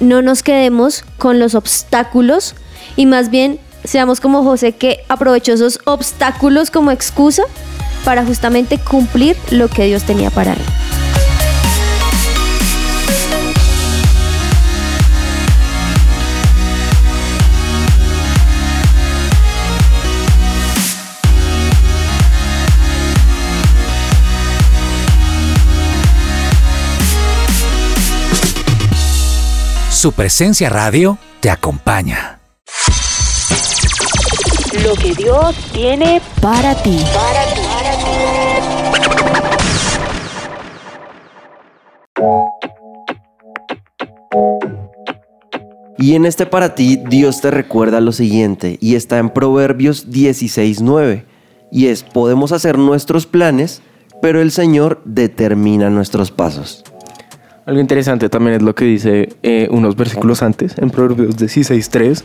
no 0.00 0.22
nos 0.22 0.42
quedemos 0.42 1.04
con 1.18 1.38
los 1.38 1.54
obstáculos 1.54 2.54
y 2.96 3.06
más 3.06 3.30
bien 3.30 3.60
seamos 3.84 4.20
como 4.20 4.42
José 4.42 4.72
que 4.72 5.04
aprovechó 5.08 5.52
esos 5.52 5.78
obstáculos 5.84 6.70
como 6.70 6.90
excusa 6.90 7.42
para 8.04 8.24
justamente 8.24 8.78
cumplir 8.78 9.36
lo 9.50 9.68
que 9.68 9.84
Dios 9.84 10.04
tenía 10.04 10.30
para 10.30 10.54
él. 10.54 10.99
Su 30.00 30.12
presencia 30.12 30.70
radio 30.70 31.18
te 31.40 31.50
acompaña. 31.50 32.40
Lo 34.82 34.94
que 34.94 35.12
Dios 35.12 35.54
tiene 35.74 36.22
Para 36.40 36.74
ti. 36.82 36.96
Y 45.98 46.14
en 46.14 46.24
este 46.24 46.46
para 46.46 46.74
ti, 46.74 46.96
Dios 46.96 47.42
te 47.42 47.50
recuerda 47.50 48.00
lo 48.00 48.12
siguiente, 48.12 48.78
y 48.80 48.94
está 48.94 49.18
en 49.18 49.28
Proverbios 49.28 50.08
16:9, 50.10 51.26
y 51.70 51.88
es, 51.88 52.04
podemos 52.04 52.52
hacer 52.52 52.78
nuestros 52.78 53.26
planes, 53.26 53.82
pero 54.22 54.40
el 54.40 54.50
Señor 54.50 55.02
determina 55.04 55.90
nuestros 55.90 56.30
pasos. 56.30 56.84
Algo 57.70 57.80
interesante 57.80 58.28
también 58.28 58.56
es 58.56 58.62
lo 58.62 58.74
que 58.74 58.84
dice 58.84 59.28
eh, 59.44 59.68
unos 59.70 59.94
versículos 59.94 60.42
antes, 60.42 60.76
en 60.78 60.90
Proverbios 60.90 61.36
16.3, 61.36 62.24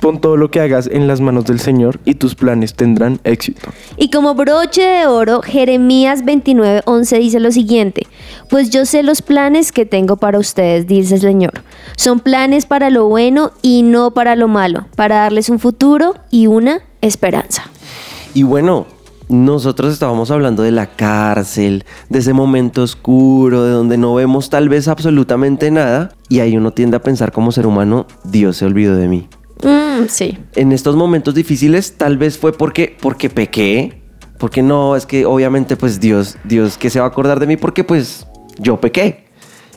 pon 0.00 0.22
todo 0.22 0.38
lo 0.38 0.50
que 0.50 0.58
hagas 0.60 0.88
en 0.90 1.06
las 1.06 1.20
manos 1.20 1.44
del 1.44 1.60
Señor 1.60 2.00
y 2.06 2.14
tus 2.14 2.34
planes 2.34 2.72
tendrán 2.72 3.20
éxito. 3.22 3.68
Y 3.98 4.08
como 4.08 4.34
broche 4.34 4.80
de 4.80 5.06
oro, 5.06 5.42
Jeremías 5.42 6.24
29:11 6.24 7.18
dice 7.18 7.40
lo 7.40 7.52
siguiente, 7.52 8.06
pues 8.48 8.70
yo 8.70 8.86
sé 8.86 9.02
los 9.02 9.20
planes 9.20 9.70
que 9.70 9.84
tengo 9.84 10.16
para 10.16 10.38
ustedes, 10.38 10.86
dice 10.86 11.16
el 11.16 11.20
Señor. 11.20 11.62
Son 11.98 12.20
planes 12.20 12.64
para 12.64 12.88
lo 12.88 13.06
bueno 13.06 13.52
y 13.60 13.82
no 13.82 14.12
para 14.12 14.34
lo 14.34 14.48
malo, 14.48 14.86
para 14.96 15.16
darles 15.16 15.50
un 15.50 15.58
futuro 15.58 16.14
y 16.30 16.46
una 16.46 16.80
esperanza. 17.02 17.64
Y 18.32 18.44
bueno, 18.44 18.86
nosotros 19.28 19.92
estábamos 19.92 20.30
hablando 20.30 20.62
de 20.62 20.70
la 20.70 20.86
cárcel, 20.86 21.84
de 22.08 22.18
ese 22.20 22.32
momento 22.32 22.82
oscuro, 22.82 23.64
de 23.64 23.72
donde 23.72 23.98
no 23.98 24.14
vemos 24.14 24.50
tal 24.50 24.68
vez 24.68 24.88
absolutamente 24.88 25.70
nada, 25.70 26.12
y 26.28 26.40
ahí 26.40 26.56
uno 26.56 26.72
tiende 26.72 26.96
a 26.96 27.02
pensar 27.02 27.32
como 27.32 27.52
ser 27.52 27.66
humano, 27.66 28.06
Dios 28.24 28.56
se 28.58 28.66
olvidó 28.66 28.96
de 28.96 29.08
mí. 29.08 29.28
Mm, 29.62 30.08
sí. 30.08 30.38
en 30.54 30.70
estos 30.70 30.96
momentos 30.96 31.34
difíciles 31.34 31.96
tal 31.96 32.18
vez 32.18 32.36
fue 32.36 32.52
porque 32.52 32.94
porque 33.00 33.30
pequé, 33.30 34.02
porque 34.38 34.62
no, 34.62 34.96
es 34.96 35.06
que 35.06 35.24
obviamente 35.24 35.76
pues 35.76 35.98
Dios, 35.98 36.36
Dios 36.44 36.76
que 36.76 36.90
se 36.90 37.00
va 37.00 37.06
a 37.06 37.08
acordar 37.08 37.40
de 37.40 37.46
mí 37.46 37.56
porque 37.56 37.82
pues 37.82 38.26
yo 38.58 38.78
pequé. 38.80 39.24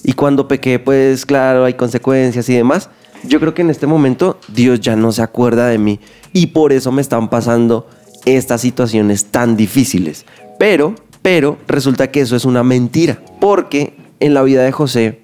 Y 0.04 0.14
cuando 0.14 0.48
pequé 0.48 0.80
pues 0.80 1.26
claro, 1.26 1.64
hay 1.64 1.76
consecuencias 1.76 2.50
y 2.50 2.56
demás. 2.56 2.90
Yo 3.24 3.40
creo 3.40 3.54
que 3.54 3.62
en 3.62 3.70
este 3.70 3.88
momento 3.88 4.38
Dios 4.50 4.80
ya 4.82 4.96
no 4.96 5.12
se 5.12 5.22
acuerda 5.22 5.68
de 5.68 5.78
mí 5.78 6.00
y 6.34 6.48
por 6.48 6.74
eso 6.74 6.92
me 6.92 7.02
están 7.02 7.30
pasando 7.30 7.88
estas 8.26 8.62
situaciones 8.62 9.26
tan 9.26 9.56
difíciles. 9.56 10.26
Pero, 10.58 10.96
pero 11.22 11.58
resulta 11.68 12.12
que 12.12 12.22
eso 12.22 12.36
es 12.36 12.46
una 12.46 12.64
mentira, 12.64 13.22
porque 13.40 13.96
en 14.20 14.34
la 14.34 14.44
vida 14.44 14.64
de 14.64 14.72
José 14.72 15.22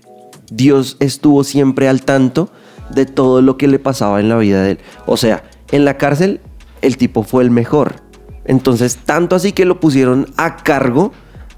Dios 0.52 0.98
estuvo 1.00 1.44
siempre 1.44 1.88
al 1.88 2.04
tanto 2.04 2.50
de 2.90 3.06
todo 3.06 3.42
lo 3.42 3.58
que 3.58 3.68
le 3.68 3.80
pasaba 3.80 4.20
en 4.20 4.30
la 4.30 4.38
vida 4.38 4.62
de 4.64 4.72
él. 4.72 4.80
O 5.06 5.18
sea, 5.18 5.44
en 5.72 5.86
la 5.86 5.98
cárcel 5.98 6.40
el 6.82 6.98
tipo 6.98 7.24
fue 7.24 7.44
el 7.44 7.52
mejor. 7.52 7.96
Entonces, 8.46 8.98
tanto 9.04 9.36
así 9.36 9.54
que 9.54 9.66
lo 9.66 9.80
pusieron 9.80 10.28
a 10.38 10.58
cargo 10.58 11.12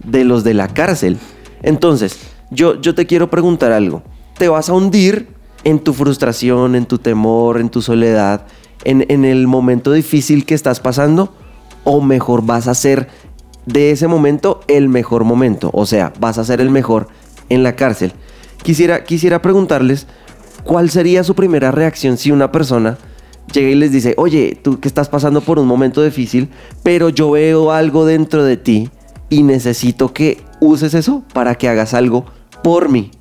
de 0.04 0.23
los 0.23 0.43
de 0.43 0.54
la 0.54 0.69
cárcel. 0.69 1.17
Entonces, 1.62 2.17
yo, 2.50 2.80
yo 2.80 2.95
te 2.95 3.06
quiero 3.06 3.30
preguntar 3.30 3.73
algo. 3.73 4.04
¿Te 4.38 4.47
vas 4.47 4.69
a 4.69 4.73
hundir 4.73 5.28
en 5.63 5.80
tu 5.80 5.93
frustración, 5.93 6.76
en 6.76 6.86
tu 6.86 6.97
temor, 6.97 7.60
en 7.60 7.69
tu 7.69 7.82
soledad, 7.82 8.45
en, 8.84 9.06
en 9.10 9.26
el 9.26 9.48
momento 9.48 9.92
difícil 9.92 10.46
que 10.46 10.56
estás 10.56 10.80
pasando? 10.80 11.34
¿O 11.84 12.02
mejor 12.02 12.46
vas 12.46 12.68
a 12.68 12.74
ser 12.74 13.08
de 13.66 13.92
ese 13.92 14.08
momento 14.08 14.62
el 14.68 14.90
mejor 14.90 15.24
momento? 15.24 15.70
O 15.74 15.86
sea, 15.86 16.13
vas 16.20 16.38
a 16.38 16.44
ser 16.44 16.62
el 16.62 16.70
mejor 16.70 17.08
en 17.50 17.63
la 17.63 17.76
cárcel. 17.76 18.13
Quisiera, 18.63 19.04
quisiera 19.04 19.42
preguntarles 19.42 20.08
cuál 20.63 20.90
sería 20.90 21.24
su 21.24 21.36
primera 21.36 21.72
reacción 21.72 22.18
si 22.18 22.32
una 22.32 22.52
persona 22.52 22.98
llega 23.54 23.70
y 23.70 23.76
les 23.76 23.92
dice, 23.92 24.13
oye, 24.18 24.60
tú 24.62 24.80
que 24.80 24.88
estás 24.88 25.10
pasando 25.10 25.42
por 25.42 25.60
un 25.60 25.68
momento 25.68 26.04
difícil, 26.04 26.50
pero 26.84 27.10
yo 27.10 27.32
veo 27.32 27.72
algo 27.72 28.06
dentro 28.06 28.44
de 28.44 28.58
ti 28.58 28.90
y 29.30 29.44
necesito 29.44 30.13
que 30.13 30.42
uses 30.60 30.94
eso 30.94 31.24
para 31.34 31.56
que 31.56 31.70
hagas 31.70 31.94
algo 31.94 32.26
por 32.63 32.90
mí. 32.90 33.12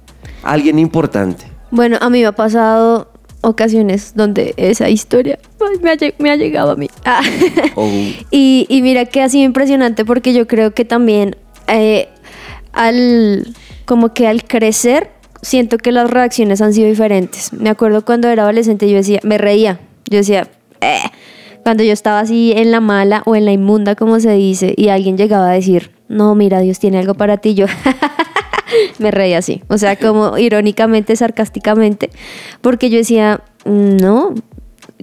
Alguien 0.42 0.78
importante. 0.78 1.44
Bueno, 1.70 1.98
a 2.00 2.10
mí 2.10 2.20
me 2.20 2.26
ha 2.26 2.32
pasado 2.32 3.08
ocasiones 3.46 4.12
donde 4.14 4.54
esa 4.56 4.88
historia 4.88 5.38
ay, 5.60 5.78
me, 5.82 5.90
ha, 5.90 5.94
lle- 5.96 6.14
me 6.18 6.30
ha 6.30 6.36
llegado 6.36 6.72
a 6.72 6.76
mí. 6.76 6.88
Ah. 7.04 7.20
O- 7.76 7.88
Y, 8.30 8.66
y 8.68 8.82
mira 8.82 9.04
que 9.06 9.22
ha 9.22 9.28
sido 9.28 9.44
impresionante 9.44 10.04
porque 10.04 10.32
yo 10.32 10.46
creo 10.46 10.72
que 10.74 10.84
también 10.84 11.36
eh, 11.68 12.08
al 12.72 13.46
como 13.84 14.12
que 14.12 14.26
al 14.26 14.44
crecer 14.44 15.10
siento 15.42 15.78
que 15.78 15.92
las 15.92 16.10
reacciones 16.10 16.60
han 16.60 16.72
sido 16.74 16.88
diferentes. 16.88 17.52
Me 17.52 17.70
acuerdo 17.70 18.04
cuando 18.04 18.28
era 18.28 18.42
adolescente 18.42 18.88
yo 18.90 18.96
decía, 18.96 19.20
me 19.22 19.38
reía, 19.38 19.78
yo 20.10 20.18
decía, 20.18 20.48
"Eh", 20.80 20.98
cuando 21.62 21.82
yo 21.84 21.92
estaba 21.92 22.20
así 22.20 22.52
en 22.56 22.70
la 22.72 22.80
mala 22.80 23.22
o 23.26 23.36
en 23.36 23.44
la 23.44 23.52
inmunda 23.52 23.94
como 23.94 24.18
se 24.20 24.32
dice 24.32 24.74
y 24.76 24.88
alguien 24.88 25.16
llegaba 25.16 25.50
a 25.50 25.52
decir, 25.52 25.90
no, 26.08 26.34
mira, 26.34 26.60
Dios 26.60 26.78
tiene 26.78 26.98
algo 26.98 27.14
para 27.14 27.36
ti, 27.38 27.54
yo 27.54 27.66
me 28.98 29.10
reía 29.10 29.38
así, 29.38 29.62
o 29.68 29.78
sea, 29.78 29.96
como 29.96 30.38
irónicamente, 30.38 31.16
sarcásticamente, 31.16 32.10
porque 32.60 32.90
yo 32.90 32.98
decía, 32.98 33.40
no, 33.64 34.34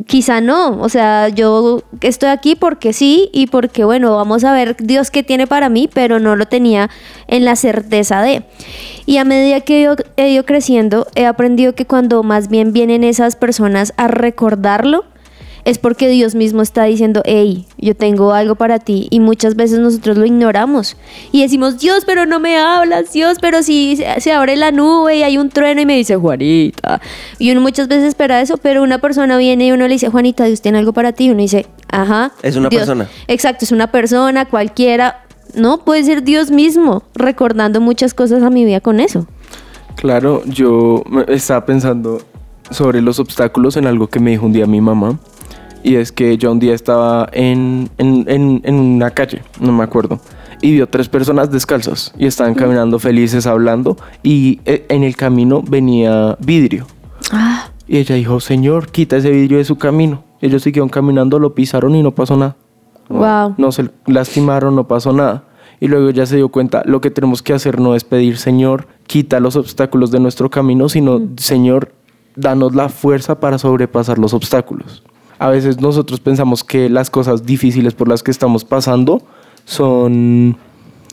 quizá 0.08 0.42
no, 0.42 0.82
o 0.82 0.90
sea, 0.90 1.30
yo 1.30 1.84
estoy 2.02 2.30
aquí 2.30 2.56
porque 2.56 2.94
sí 2.94 3.30
y 3.32 3.48
porque 3.48 3.84
bueno, 3.84 4.16
vamos 4.16 4.44
a 4.44 4.52
ver 4.52 4.76
Dios 4.78 5.12
qué 5.12 5.24
tiene 5.24 5.48
para 5.48 5.70
mí, 5.70 5.90
pero 5.94 6.20
no 6.20 6.36
lo 6.36 6.46
tenía 6.48 6.90
en 7.28 7.46
la 7.46 7.56
certeza 7.56 8.22
de. 8.22 8.44
Y 9.06 9.18
a 9.18 9.26
medida 9.26 9.62
que 9.62 9.88
he 10.18 10.30
ido 10.30 10.46
creciendo, 10.46 11.08
he 11.16 11.26
aprendido 11.26 11.74
que 11.76 11.86
cuando 11.86 12.24
más 12.24 12.48
bien 12.48 12.74
vienen 12.74 13.04
esas 13.04 13.36
personas 13.36 13.94
a 13.98 14.08
recordarlo, 14.08 15.06
es 15.66 15.78
porque 15.78 16.10
Dios 16.10 16.36
mismo 16.36 16.62
está 16.62 16.84
diciendo, 16.84 17.22
hey, 17.26 17.66
yo 17.78 17.96
tengo 17.96 18.34
algo 18.34 18.56
para 18.56 18.80
ti. 18.80 19.08
Y 19.12 19.20
muchas 19.22 19.56
veces 19.56 19.80
nosotros 19.80 20.18
lo 20.18 20.26
ignoramos. 20.26 20.98
Y 21.32 21.42
decimos, 21.42 21.80
Dios, 21.80 22.04
pero 22.06 22.26
no 22.26 22.40
me 22.40 22.58
hablas, 22.58 23.14
Dios, 23.14 23.38
pero 23.40 23.64
si 23.64 23.96
se- 23.96 24.20
se 24.20 24.32
abre 24.34 24.56
la 24.58 24.72
nube 24.72 25.16
y 25.18 25.24
hay 25.24 25.38
un 25.38 25.50
trueno 25.50 25.80
y 25.82 25.86
me 25.86 25.96
dice, 25.96 26.16
Juanita. 26.18 27.00
Y 27.40 27.52
uno 27.52 27.62
muchas 27.62 27.88
veces 27.88 28.06
espera 28.10 28.42
eso, 28.42 28.58
pero 28.58 28.84
una 28.84 28.98
persona 29.00 29.38
viene 29.38 29.68
y 29.68 29.72
uno 29.72 29.88
le 29.88 29.94
dice, 29.94 30.10
Juanita, 30.10 30.44
Dios 30.46 30.62
tiene 30.62 30.80
algo 30.80 30.92
para 30.92 31.14
ti. 31.14 31.26
Y 31.26 31.30
uno 31.30 31.40
dice, 31.42 31.66
ajá. 31.90 32.32
Es 32.42 32.56
una 32.58 32.68
Dios". 32.70 32.82
persona. 32.82 33.08
Exacto, 33.28 33.64
es 33.64 33.72
una 33.72 33.88
persona, 33.92 34.46
cualquiera. 34.46 35.24
No, 35.56 35.86
puede 35.86 36.04
ser 36.04 36.24
Dios 36.24 36.52
mismo, 36.52 37.04
recordando 37.16 37.80
muchas 37.80 38.14
cosas 38.14 38.44
a 38.44 38.50
mi 38.50 38.66
vida 38.66 38.82
con 38.82 39.00
eso. 39.00 39.28
Claro, 39.96 40.44
yo 40.46 41.04
me- 41.10 41.26
estaba 41.30 41.66
pensando 41.66 42.22
sobre 42.72 43.02
los 43.02 43.20
obstáculos 43.20 43.78
en 43.78 43.86
algo 43.88 44.08
que 44.08 44.20
me 44.20 44.32
dijo 44.32 44.46
un 44.46 44.54
día 44.54 44.66
mi 44.66 44.82
mamá. 44.82 45.20
Y 45.84 45.96
es 45.96 46.12
que 46.12 46.38
yo 46.38 46.52
un 46.52 46.60
día 46.60 46.74
estaba 46.74 47.28
en, 47.34 47.90
en, 47.98 48.24
en- 48.28 48.62
en 48.64 48.76
una 48.76 49.12
calle, 49.12 49.42
no 49.60 49.72
me 49.74 49.84
acuerdo, 49.84 50.20
y 50.62 50.72
vio 50.72 50.88
tres 50.88 51.10
personas 51.10 51.52
descalzas 51.52 52.14
y 52.18 52.26
estaban 52.26 52.54
caminando 52.56 53.00
felices 53.00 53.46
hablando 53.46 53.98
y 54.24 54.62
eh, 54.66 54.86
en 54.90 55.04
el 55.04 55.16
camino 55.18 55.62
venía 55.62 56.38
vidrio. 56.40 56.88
Ah, 57.32 57.70
Y 57.88 57.98
ella 57.98 58.16
dijo, 58.16 58.40
Señor, 58.40 58.90
quita 58.92 59.18
ese 59.18 59.30
vidrio 59.32 59.58
de 59.58 59.66
su 59.66 59.78
camino. 59.78 60.24
Ellos 60.42 60.64
siguieron 60.64 60.88
caminando, 60.90 61.38
lo 61.38 61.54
pisaron 61.54 61.96
y 61.96 62.02
no 62.04 62.12
pasó 62.12 62.38
nada. 62.38 62.56
wow. 63.10 63.56
No 63.58 63.72
se 63.74 63.90
lastimaron, 64.08 64.76
no 64.76 64.88
pasó 64.88 65.12
nada. 65.12 65.44
Y 65.82 65.88
luego 65.88 66.12
ya 66.12 66.26
se 66.26 66.38
dio 66.38 66.48
cuenta, 66.48 66.82
lo 66.86 67.02
que 67.02 67.12
tenemos 67.12 67.42
que 67.42 67.52
hacer 67.54 67.80
no 67.82 67.94
es 67.96 68.06
pedir, 68.06 68.38
Señor, 68.38 68.88
quita 69.06 69.42
los 69.42 69.58
obstáculos 69.58 70.12
de 70.12 70.20
nuestro 70.22 70.50
camino, 70.50 70.88
sino, 70.88 71.22
Señor, 71.36 71.92
danos 72.38 72.74
la 72.74 72.88
fuerza 72.88 73.40
para 73.42 73.58
sobrepasar 73.58 74.18
los 74.18 74.34
obstáculos. 74.34 75.04
A 75.44 75.50
veces 75.50 75.82
nosotros 75.82 76.22
pensamos 76.22 76.64
que 76.64 76.88
las 76.88 77.10
cosas 77.10 77.46
difíciles 77.46 77.94
por 77.94 78.08
las 78.08 78.24
que 78.24 78.32
estamos 78.32 78.64
pasando 78.64 79.22
son, 79.66 80.56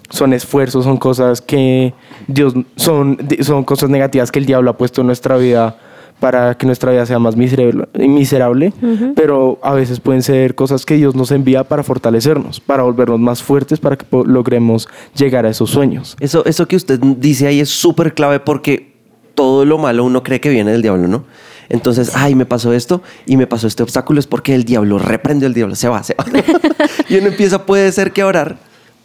son 0.08 0.32
esfuerzos, 0.32 0.84
son 0.84 0.98
cosas 0.98 1.40
que 1.40 1.94
Dios, 2.28 2.54
son, 2.76 3.18
son 3.40 3.64
cosas 3.64 3.90
negativas 3.90 4.30
que 4.30 4.38
el 4.38 4.46
diablo 4.46 4.70
ha 4.70 4.78
puesto 4.78 5.00
en 5.00 5.08
nuestra 5.08 5.36
vida 5.36 5.76
para 6.20 6.54
que 6.56 6.64
nuestra 6.64 6.92
vida 6.92 7.06
sea 7.06 7.18
más 7.18 7.34
miserable, 7.34 7.88
miserable 7.98 8.72
pero 9.16 9.58
a 9.64 9.74
veces 9.74 9.98
pueden 9.98 10.22
ser 10.22 10.54
cosas 10.54 10.86
que 10.86 10.94
Dios 10.94 11.16
nos 11.16 11.32
envía 11.32 11.64
para 11.64 11.82
fortalecernos, 11.82 12.60
para 12.60 12.84
volvernos 12.84 13.18
más 13.18 13.42
fuertes, 13.42 13.80
para 13.80 13.96
que 13.96 14.06
logremos 14.26 14.86
llegar 15.16 15.44
a 15.44 15.48
esos 15.48 15.70
sueños. 15.70 16.16
Eso, 16.20 16.44
eso 16.44 16.68
que 16.68 16.76
usted 16.76 17.00
dice 17.00 17.48
ahí 17.48 17.58
es 17.58 17.70
súper 17.70 18.14
clave 18.14 18.38
porque 18.38 18.94
todo 19.34 19.64
lo 19.64 19.76
malo 19.76 20.04
uno 20.04 20.22
cree 20.22 20.40
que 20.40 20.50
viene 20.50 20.70
del 20.70 20.82
diablo, 20.82 21.08
¿no? 21.08 21.24
Entonces, 21.70 22.12
ay, 22.14 22.34
me 22.34 22.44
pasó 22.46 22.72
esto 22.72 23.00
y 23.26 23.36
me 23.36 23.46
pasó 23.46 23.68
este 23.68 23.82
obstáculo, 23.82 24.18
es 24.20 24.26
porque 24.26 24.54
el 24.54 24.64
diablo 24.64 24.98
reprende 24.98 25.46
al 25.46 25.54
diablo, 25.54 25.76
se 25.76 25.88
va, 25.88 26.02
se 26.02 26.14
va. 26.14 26.26
y 27.08 27.16
uno 27.16 27.28
empieza, 27.28 27.64
puede 27.64 27.90
ser 27.92 28.12
que 28.12 28.24
orar, 28.24 28.58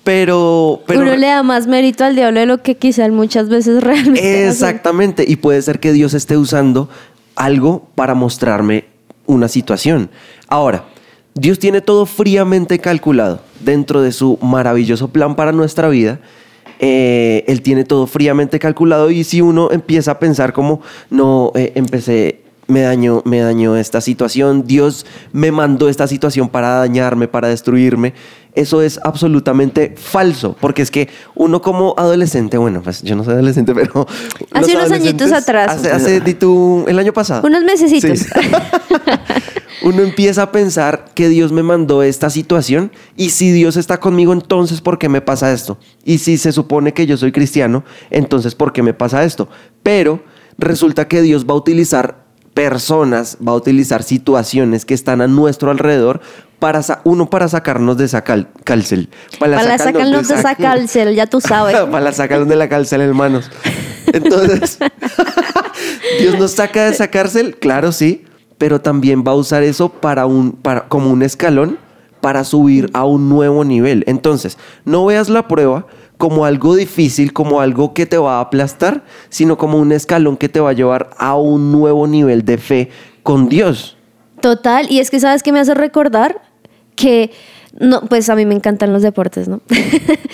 pero... 0.04 0.82
pero 0.88 1.02
Uno 1.02 1.16
le 1.16 1.28
da 1.28 1.44
más 1.44 1.68
mérito 1.68 2.04
al 2.04 2.16
diablo 2.16 2.40
de 2.40 2.48
lo 2.48 2.64
que 2.64 2.76
quizá 2.76 3.06
él 3.06 3.12
muchas 3.12 3.50
veces 3.50 3.84
realmente 3.84 4.20
hace. 4.20 4.48
Exactamente, 4.50 5.24
y 5.28 5.36
puede 5.36 5.62
ser 5.62 5.80
que 5.80 5.94
Dios 5.94 6.16
esté 6.16 6.38
usando 6.38 6.90
algo 7.36 7.88
para 7.94 8.16
mostrarme 8.16 8.86
una 9.28 9.48
situación. 9.48 10.10
Ahora, 10.48 10.86
Dios 11.36 11.60
tiene 11.60 11.82
todo 11.82 12.06
fríamente 12.06 12.80
calculado 12.80 13.42
dentro 13.60 14.02
de 14.02 14.12
su 14.12 14.40
maravilloso 14.42 15.10
plan 15.10 15.36
para 15.36 15.52
nuestra 15.52 15.88
vida. 15.90 16.20
eh, 16.80 17.44
él 17.48 17.62
tiene 17.62 17.84
todo 17.86 18.06
fríamente 18.08 18.58
calculado 18.60 19.10
y 19.12 19.24
si 19.24 19.40
uno 19.42 19.70
empieza 19.72 20.12
a 20.12 20.20
pensar 20.20 20.52
como, 20.52 20.82
no, 21.10 21.52
eh, 21.56 21.72
empecé, 21.76 22.42
me 22.68 22.82
dañó, 22.82 23.22
me 23.26 23.40
dañó 23.40 23.76
esta 23.76 24.02
situación, 24.02 24.66
Dios 24.66 25.06
me 25.32 25.52
mandó 25.52 25.90
esta 25.90 26.08
situación 26.08 26.50
para 26.50 26.78
dañarme, 26.78 27.28
para 27.28 27.48
destruirme, 27.48 28.14
eso 28.54 28.82
es 28.82 29.00
absolutamente 29.04 29.96
falso, 29.98 30.56
porque 30.60 30.82
es 30.82 30.90
que 30.90 31.10
uno 31.36 31.62
como 31.62 31.94
adolescente, 31.98 32.58
bueno, 32.58 32.82
pues 32.82 33.02
yo 33.02 33.16
no 33.16 33.24
soy 33.24 33.34
adolescente, 33.34 33.74
pero... 33.76 34.08
Hace 34.52 34.76
unos 34.76 34.92
añitos 34.92 35.32
atrás. 35.32 35.76
Hace, 35.76 35.92
hace, 35.92 36.22
di 36.22 36.34
tú, 36.34 36.86
el 36.88 36.98
año 36.98 37.14
pasado. 37.14 37.46
Unos 37.46 37.64
mesecitos. 37.64 38.20
Sí. 38.20 38.28
Uno 39.84 40.02
empieza 40.02 40.42
a 40.42 40.52
pensar 40.52 41.12
que 41.14 41.30
Dios 41.30 41.52
me 41.52 41.62
mandó 41.62 42.02
esta 42.02 42.30
situación 42.30 42.92
y 43.16 43.30
si 43.32 43.52
Dios 43.52 43.76
está 43.76 44.00
conmigo, 44.00 44.34
entonces 44.34 44.82
¿por 44.82 44.98
qué 44.98 45.10
me 45.10 45.22
pasa 45.22 45.52
esto? 45.52 45.78
Y 46.04 46.18
si 46.20 46.38
se 46.38 46.52
supone 46.52 46.94
que 46.94 47.06
yo 47.06 47.18
soy 47.18 47.32
cristiano, 47.32 47.84
entonces 48.10 48.56
¿por 48.56 48.74
qué 48.74 48.82
me 48.82 48.96
pasa 48.96 49.24
esto? 49.24 49.48
Pero 49.84 50.24
resulta 50.58 51.08
que 51.08 51.22
Dios 51.22 51.46
va 51.46 51.54
a 51.54 51.58
utilizar 51.58 52.25
personas, 52.56 53.38
va 53.46 53.52
a 53.52 53.56
utilizar 53.56 54.02
situaciones 54.02 54.86
que 54.86 54.96
están 54.96 55.22
a 55.22 55.28
nuestro 55.28 55.70
alrededor 55.70 56.22
para 56.58 56.82
uno 57.04 57.30
para 57.30 57.48
sacarnos 57.50 57.98
de 57.98 58.06
esa 58.06 58.24
cal- 58.24 58.48
cárcel. 58.64 59.10
Para 59.40 59.78
sacarnos 59.78 60.28
de 60.30 60.36
esa 60.36 60.56
cárcel, 60.56 61.14
ya 61.14 61.28
tú 61.28 61.42
sabes. 61.42 61.76
para 61.92 62.12
sacarlos 62.14 62.48
de 62.48 62.56
la 62.56 62.70
cárcel, 62.70 63.02
hermanos. 63.02 63.52
Entonces, 64.08 64.80
Dios 66.20 66.40
nos 66.40 66.52
saca 66.52 66.86
de 66.86 66.92
esa 66.92 67.10
cárcel, 67.10 67.58
claro, 67.58 67.92
sí, 67.92 68.24
pero 68.58 68.80
también 68.80 69.24
va 69.28 69.34
a 69.34 69.36
usar 69.36 69.62
eso 69.64 69.90
para 69.90 70.26
un, 70.26 70.54
para, 70.54 70.88
como 70.88 71.12
un 71.12 71.24
escalón 71.24 71.78
para 72.22 72.46
subir 72.46 72.90
a 72.94 73.04
un 73.04 73.28
nuevo 73.28 73.66
nivel. 73.66 74.06
Entonces, 74.08 74.58
no 74.86 75.06
veas 75.06 75.28
la 75.28 75.48
prueba 75.50 75.88
como 76.18 76.46
algo 76.46 76.76
difícil, 76.76 77.34
como 77.34 77.62
algo 77.62 77.94
que 77.94 78.06
te 78.06 78.18
va 78.18 78.38
a 78.38 78.42
aplastar, 78.42 79.04
sino 79.30 79.58
como 79.58 79.78
un 79.78 79.92
escalón 79.92 80.38
que 80.38 80.50
te 80.50 80.60
va 80.60 80.72
a 80.72 80.74
llevar 80.74 81.10
a 81.18 81.36
un 81.36 81.72
nuevo 81.72 82.08
nivel 82.08 82.46
de 82.46 82.58
fe 82.58 82.90
con 83.24 83.50
Dios. 83.50 83.98
Total, 84.42 84.88
y 84.90 85.00
es 85.00 85.10
que 85.10 85.20
sabes 85.20 85.44
que 85.44 85.52
me 85.52 85.60
hace 85.60 85.74
recordar 85.74 86.42
que 86.96 87.32
no, 87.78 88.02
pues 88.02 88.30
a 88.30 88.36
mí 88.36 88.46
me 88.46 88.56
encantan 88.56 88.94
los 88.94 89.02
deportes, 89.02 89.48
¿no? 89.48 89.62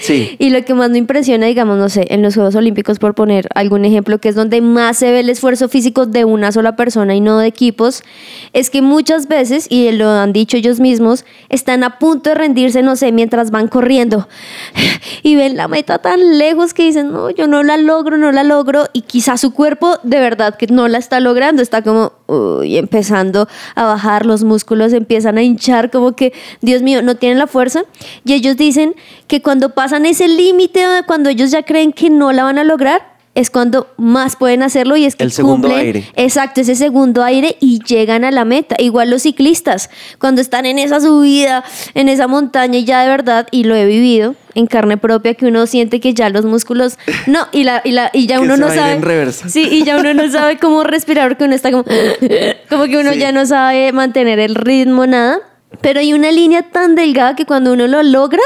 Sí. 0.01 0.35
y 0.39 0.49
lo 0.49 0.65
que 0.65 0.73
más 0.73 0.89
me 0.89 0.97
impresiona, 0.97 1.45
digamos, 1.45 1.77
no 1.77 1.87
sé, 1.87 2.07
en 2.09 2.23
los 2.23 2.33
Juegos 2.33 2.55
Olímpicos, 2.55 2.97
por 2.97 3.13
poner 3.13 3.47
algún 3.53 3.85
ejemplo, 3.85 4.17
que 4.19 4.29
es 4.29 4.35
donde 4.35 4.59
más 4.59 4.97
se 4.97 5.11
ve 5.11 5.19
el 5.19 5.29
esfuerzo 5.29 5.69
físico 5.69 6.07
de 6.07 6.25
una 6.25 6.51
sola 6.51 6.75
persona 6.75 7.13
y 7.13 7.21
no 7.21 7.37
de 7.37 7.45
equipos, 7.45 8.01
es 8.53 8.71
que 8.71 8.81
muchas 8.81 9.27
veces, 9.27 9.67
y 9.69 9.91
lo 9.91 10.09
han 10.09 10.33
dicho 10.33 10.57
ellos 10.57 10.79
mismos, 10.79 11.23
están 11.49 11.83
a 11.83 11.99
punto 11.99 12.31
de 12.31 12.35
rendirse, 12.35 12.81
no 12.81 12.95
sé, 12.95 13.11
mientras 13.11 13.51
van 13.51 13.67
corriendo 13.67 14.27
y 15.23 15.35
ven 15.35 15.55
la 15.55 15.67
meta 15.67 15.99
tan 15.99 16.39
lejos 16.39 16.73
que 16.73 16.83
dicen, 16.83 17.11
no, 17.11 17.29
yo 17.29 17.47
no 17.47 17.61
la 17.61 17.77
logro, 17.77 18.17
no 18.17 18.31
la 18.31 18.43
logro, 18.43 18.87
y 18.93 19.01
quizá 19.01 19.37
su 19.37 19.53
cuerpo 19.53 19.99
de 20.01 20.19
verdad 20.19 20.55
que 20.55 20.65
no 20.65 20.87
la 20.87 20.97
está 20.97 21.19
logrando, 21.19 21.61
está 21.61 21.83
como, 21.83 22.13
uy, 22.31 22.77
empezando 22.77 23.47
a 23.75 23.83
bajar, 23.83 24.25
los 24.25 24.43
músculos 24.43 24.93
empiezan 24.93 25.37
a 25.37 25.43
hinchar, 25.43 25.91
como 25.91 26.13
que, 26.15 26.33
Dios 26.61 26.81
mío, 26.81 27.01
no 27.01 27.15
tienen 27.15 27.37
la 27.37 27.47
fuerza. 27.47 27.83
Y 28.25 28.33
ellos 28.33 28.57
dicen 28.57 28.95
que 29.27 29.41
cuando 29.41 29.69
pasan 29.73 30.05
ese 30.05 30.27
límite, 30.27 30.85
cuando 31.05 31.29
ellos 31.29 31.51
ya 31.51 31.63
creen 31.63 31.91
que 31.93 32.09
no 32.09 32.31
la 32.31 32.43
van 32.43 32.57
a 32.57 32.63
lograr, 32.63 33.10
es 33.33 33.49
cuando 33.49 33.87
más 33.97 34.35
pueden 34.35 34.61
hacerlo 34.61 34.97
y 34.97 35.05
es 35.05 35.15
que 35.15 35.23
El 35.23 35.31
segundo 35.31 35.69
cumplen- 35.69 35.79
aire. 35.79 36.05
Exacto, 36.17 36.59
ese 36.59 36.75
segundo 36.75 37.23
aire 37.23 37.55
y 37.61 37.79
llegan 37.83 38.25
a 38.25 38.31
la 38.31 38.43
meta. 38.43 38.75
Igual 38.77 39.09
los 39.09 39.21
ciclistas, 39.21 39.89
cuando 40.19 40.41
están 40.41 40.65
en 40.65 40.77
esa 40.79 40.99
subida, 40.99 41.63
en 41.93 42.09
esa 42.09 42.27
montaña 42.27 42.77
y 42.79 42.83
ya 42.83 43.01
de 43.03 43.07
verdad, 43.09 43.47
y 43.51 43.63
lo 43.63 43.75
he 43.75 43.85
vivido 43.85 44.35
en 44.53 44.67
carne 44.67 44.97
propia, 44.97 45.33
que 45.33 45.45
uno 45.45 45.65
siente 45.65 46.01
que 46.01 46.13
ya 46.13 46.29
los 46.29 46.43
músculos, 46.43 46.97
no, 47.25 47.47
y, 47.53 47.63
la, 47.63 47.81
y, 47.85 47.91
la, 47.91 48.09
y 48.11 48.27
ya 48.27 48.35
Que 48.39 48.43
uno 48.43 48.57
no 48.57 48.67
sabe. 48.67 48.91
en 48.91 49.01
reversa. 49.01 49.47
Sí, 49.47 49.65
y 49.71 49.85
ya 49.85 49.97
uno 49.97 50.13
no 50.13 50.29
sabe 50.31 50.57
cómo 50.57 50.83
respirar 50.83 51.29
porque 51.29 51.45
uno 51.45 51.55
está 51.55 51.71
como, 51.71 51.85
como 52.69 52.83
que 52.85 52.97
uno 52.97 53.13
Sí. 53.13 53.19
ya 53.19 53.31
no 53.31 53.45
sabe 53.45 53.93
mantener 53.93 54.39
el 54.39 54.55
ritmo, 54.55 55.07
nada. 55.07 55.39
Pero 55.79 56.01
hay 56.01 56.11
una 56.11 56.31
línea 56.31 56.63
tan 56.63 56.95
delgada 56.95 57.37
que 57.37 57.45
cuando 57.45 57.71
uno 57.71 57.87
lo 57.87 58.03
logra, 58.03 58.43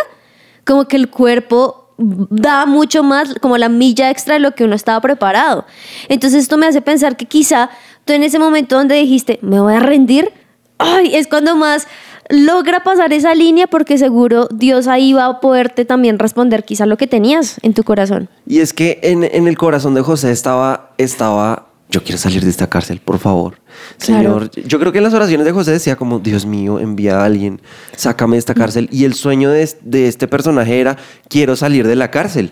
como 0.63 0.87
que 0.87 0.95
el 0.95 1.09
cuerpo 1.09 1.84
da 1.97 2.65
mucho 2.65 3.03
más, 3.03 3.35
como 3.41 3.57
la 3.57 3.69
milla 3.69 4.09
extra 4.09 4.35
de 4.35 4.39
lo 4.39 4.51
que 4.51 4.63
uno 4.63 4.75
estaba 4.75 4.99
preparado. 5.01 5.65
Entonces 6.09 6.43
esto 6.43 6.57
me 6.57 6.67
hace 6.67 6.81
pensar 6.81 7.17
que 7.17 7.25
quizá 7.25 7.69
tú 8.05 8.13
en 8.13 8.23
ese 8.23 8.39
momento 8.39 8.75
donde 8.75 8.95
dijiste, 8.95 9.39
me 9.41 9.59
voy 9.59 9.73
a 9.73 9.79
rendir, 9.79 10.31
ay, 10.77 11.15
es 11.15 11.27
cuando 11.27 11.55
más 11.55 11.87
logra 12.29 12.83
pasar 12.83 13.13
esa 13.13 13.35
línea 13.35 13.67
porque 13.67 13.97
seguro 13.97 14.47
Dios 14.51 14.87
ahí 14.87 15.13
va 15.13 15.25
a 15.25 15.39
poderte 15.39 15.85
también 15.85 16.19
responder 16.19 16.63
quizá 16.63 16.85
lo 16.85 16.97
que 16.97 17.07
tenías 17.07 17.57
en 17.61 17.73
tu 17.73 17.83
corazón. 17.83 18.29
Y 18.47 18.59
es 18.59 18.73
que 18.73 18.99
en, 19.03 19.23
en 19.23 19.47
el 19.47 19.57
corazón 19.57 19.93
de 19.93 20.01
José 20.01 20.31
estaba, 20.31 20.91
estaba, 20.97 21.67
yo 21.89 22.03
quiero 22.03 22.17
salir 22.17 22.43
de 22.43 22.49
esta 22.49 22.67
cárcel, 22.67 22.99
por 22.99 23.19
favor. 23.19 23.59
Claro. 23.99 24.49
Señor, 24.49 24.67
yo 24.67 24.79
creo 24.79 24.91
que 24.91 24.97
en 24.97 25.03
las 25.03 25.13
oraciones 25.13 25.45
de 25.45 25.51
José 25.51 25.71
decía 25.71 25.95
como, 25.95 26.19
Dios 26.19 26.45
mío, 26.45 26.79
envía 26.79 27.19
a 27.19 27.25
alguien, 27.25 27.61
sácame 27.95 28.35
de 28.35 28.39
esta 28.39 28.53
cárcel. 28.53 28.89
Y 28.91 29.05
el 29.05 29.13
sueño 29.13 29.49
de, 29.51 29.69
de 29.81 30.07
este 30.07 30.27
personaje 30.27 30.79
era, 30.79 30.97
quiero 31.29 31.55
salir 31.55 31.87
de 31.87 31.95
la 31.95 32.11
cárcel. 32.11 32.49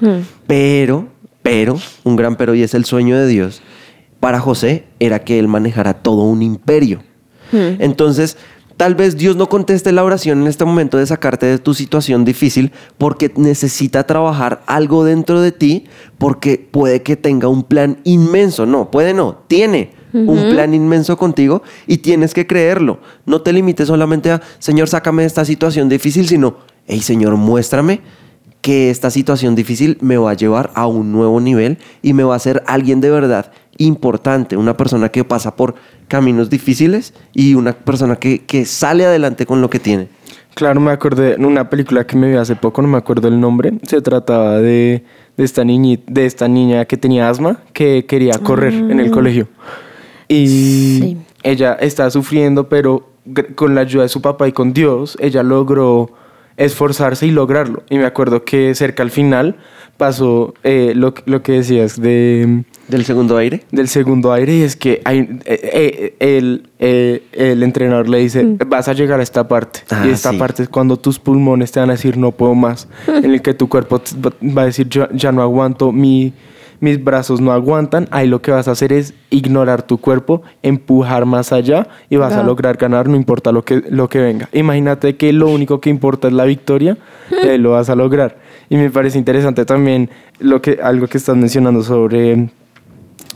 Pero, 0.48 1.10
pero, 1.42 1.80
un 2.04 2.16
gran 2.16 2.36
pero, 2.36 2.56
y 2.56 2.64
es 2.64 2.74
el 2.74 2.86
sueño 2.86 3.18
de 3.18 3.28
Dios, 3.28 3.62
para 4.20 4.40
José 4.40 4.86
era 5.00 5.20
que 5.20 5.40
él 5.40 5.48
manejara 5.48 5.96
todo 5.96 6.24
un 6.24 6.42
imperio. 6.42 7.04
Entonces, 7.52 8.38
tal 8.84 8.96
vez 8.96 9.16
Dios 9.16 9.38
no 9.38 9.48
conteste 9.48 9.94
la 9.94 10.04
oración 10.04 10.42
en 10.42 10.48
este 10.48 10.66
momento 10.66 10.98
de 10.98 11.06
sacarte 11.06 11.46
de 11.46 11.58
tu 11.58 11.74
situación 11.74 12.26
difícil 12.26 12.74
porque 12.98 13.32
necesita 13.38 14.06
trabajar 14.06 14.62
algo 14.66 15.06
dentro 15.06 15.40
de 15.40 15.54
ti 15.54 15.86
porque 16.18 16.58
puede 16.70 17.02
que 17.02 17.16
tenga 17.16 17.48
un 17.48 17.64
plan 17.64 18.00
inmenso. 18.04 18.66
No, 18.66 18.92
puede 18.92 19.14
no, 19.14 19.38
tiene, 19.48 19.94
un 20.12 20.50
plan 20.50 20.74
inmenso 20.74 21.16
contigo 21.16 21.64
y 21.88 22.00
tienes 22.00 22.34
que 22.34 22.46
creerlo. 22.46 23.00
No 23.26 23.42
te 23.42 23.54
limites 23.54 23.88
solamente 23.88 24.32
a, 24.32 24.42
Señor, 24.60 24.90
sácame 24.90 25.22
de 25.22 25.28
esta 25.28 25.46
situación 25.46 25.88
difícil, 25.88 26.28
sino, 26.28 26.58
hey, 26.86 27.00
Señor, 27.00 27.38
muéstrame 27.38 28.02
que 28.64 28.90
esta 28.90 29.12
situación 29.12 29.56
difícil 29.56 29.98
me 30.02 30.16
va 30.18 30.32
a 30.32 30.34
llevar 30.36 30.72
a 30.74 30.88
un 30.88 31.12
nuevo 31.12 31.40
nivel 31.42 31.78
y 32.02 32.14
me 32.14 32.24
va 32.24 32.34
a 32.34 32.38
hacer 32.38 32.64
alguien 32.66 33.02
de 33.02 33.12
verdad 33.12 33.52
importante, 33.78 34.56
una 34.56 34.78
persona 34.78 35.10
que 35.10 35.24
pasa 35.26 35.56
por 35.56 35.76
caminos 36.08 36.50
difíciles 36.50 37.14
y 37.34 37.56
una 37.56 37.74
persona 37.74 38.16
que, 38.16 38.40
que 38.46 38.64
sale 38.66 39.06
adelante 39.06 39.46
con 39.46 39.60
lo 39.62 39.70
que 39.70 39.80
tiene. 39.80 40.08
Claro, 40.56 40.80
me 40.80 40.92
acordé 40.92 41.36
de 41.36 41.46
una 41.46 41.70
película 41.70 42.06
que 42.08 42.16
me 42.16 42.30
vi 42.30 42.38
hace 42.38 42.56
poco, 42.56 42.82
no 42.82 42.88
me 42.88 42.98
acuerdo 42.98 43.28
el 43.28 43.38
nombre. 43.40 43.74
Se 43.84 44.02
trataba 44.02 44.60
de, 44.60 45.04
de 45.36 45.44
esta, 45.44 45.64
niñi- 45.64 46.04
de 46.08 46.26
esta 46.26 46.48
niña 46.48 46.86
que 46.86 46.96
tenía 46.96 47.28
asma, 47.30 47.60
que 47.74 48.06
quería 48.06 48.38
correr 48.38 48.74
en 48.74 49.00
el 49.00 49.12
colegio. 49.12 49.48
Y 50.30 50.48
Sí. 50.48 51.18
ella 51.44 51.74
estaba 51.74 52.10
sufriendo, 52.12 52.70
pero 52.70 53.10
con 53.56 53.76
la 53.76 53.82
ayuda 53.82 54.04
de 54.04 54.10
su 54.10 54.22
papá 54.22 54.48
y 54.48 54.52
con 54.52 54.72
Dios, 54.74 55.18
ella 55.20 55.44
logró 55.44 56.12
esforzarse 56.58 57.26
y 57.28 57.32
lograrlo. 57.32 57.84
Y 57.90 57.98
me 57.98 58.06
acuerdo 58.06 58.44
que 58.44 58.74
cerca 58.76 59.04
al 59.04 59.12
final 59.12 59.56
pasó 59.98 60.54
eh, 60.64 60.94
lo, 60.96 61.14
lo 61.26 61.44
que 61.44 61.54
decías 61.54 62.02
de 62.02 62.64
Del 62.88 63.06
segundo 63.06 63.38
aire. 63.38 63.64
del 63.72 63.88
segundo 63.88 64.32
aire 64.34 64.56
y 64.58 64.62
es 64.64 64.76
que 64.76 65.02
hay, 65.06 65.20
eh, 65.20 65.36
eh, 65.46 66.16
el, 66.20 66.70
eh, 66.80 67.24
el 67.32 67.62
entrenador 67.64 68.10
le 68.10 68.18
dice, 68.20 68.44
vas 68.68 68.88
a 68.88 68.94
llegar 68.94 69.20
a 69.20 69.24
esta 69.24 69.48
parte. 69.48 69.82
Ah, 69.92 70.04
y 70.08 70.10
esta 70.10 70.32
sí. 70.32 70.38
parte 70.38 70.64
es 70.64 70.70
cuando 70.70 70.98
tus 70.98 71.20
pulmones 71.20 71.72
te 71.72 71.80
van 71.80 71.90
a 71.90 71.94
decir, 71.94 72.18
no 72.18 72.32
puedo 72.32 72.56
más. 72.56 72.88
en 73.08 73.26
el 73.32 73.42
que 73.42 73.54
tu 73.54 73.70
cuerpo 73.70 74.02
va- 74.26 74.62
a 74.64 74.66
decir, 74.66 74.90
"Yo 74.90 75.08
ya 75.12 75.32
no 75.32 75.42
aguanto, 75.44 75.92
mi, 75.92 76.34
mis 76.84 77.02
brazos 77.02 77.40
no 77.40 77.54
aguantan. 77.54 78.08
Ahí 78.12 78.28
lo 78.28 78.42
que 78.42 78.52
vas 78.52 78.68
a 78.68 78.72
hacer 78.72 78.92
es 78.92 79.14
ignorar 79.30 79.84
tu 79.84 79.98
cuerpo, 80.00 80.42
empujar 80.64 81.26
más 81.26 81.54
allá 81.54 81.88
y 82.10 82.18
vas 82.18 82.34
a 82.34 82.44
lograr 82.44 82.76
ganar, 82.76 83.08
no 83.08 83.16
importa 83.16 83.54
lo 83.54 83.64
que, 83.64 83.82
lo 83.90 84.10
que 84.10 84.20
venga. 84.20 84.50
Imagínate 84.52 85.16
que 85.16 85.32
lo 85.32 85.48
único 85.48 85.80
que 85.80 85.90
importa 85.90 86.28
es 86.28 86.34
la 86.34 86.44
victoria, 86.44 86.98
lo 87.58 87.72
vas 87.72 87.90
a 87.90 87.96
lograr. 87.96 88.36
Y 88.70 88.76
me 88.76 88.90
parece 88.90 89.18
interesante 89.18 89.64
también 89.64 90.10
lo 90.40 90.62
que, 90.62 90.80
algo 90.84 91.08
que 91.08 91.18
estás 91.18 91.38
mencionando 91.38 91.84
sobre 91.84 92.50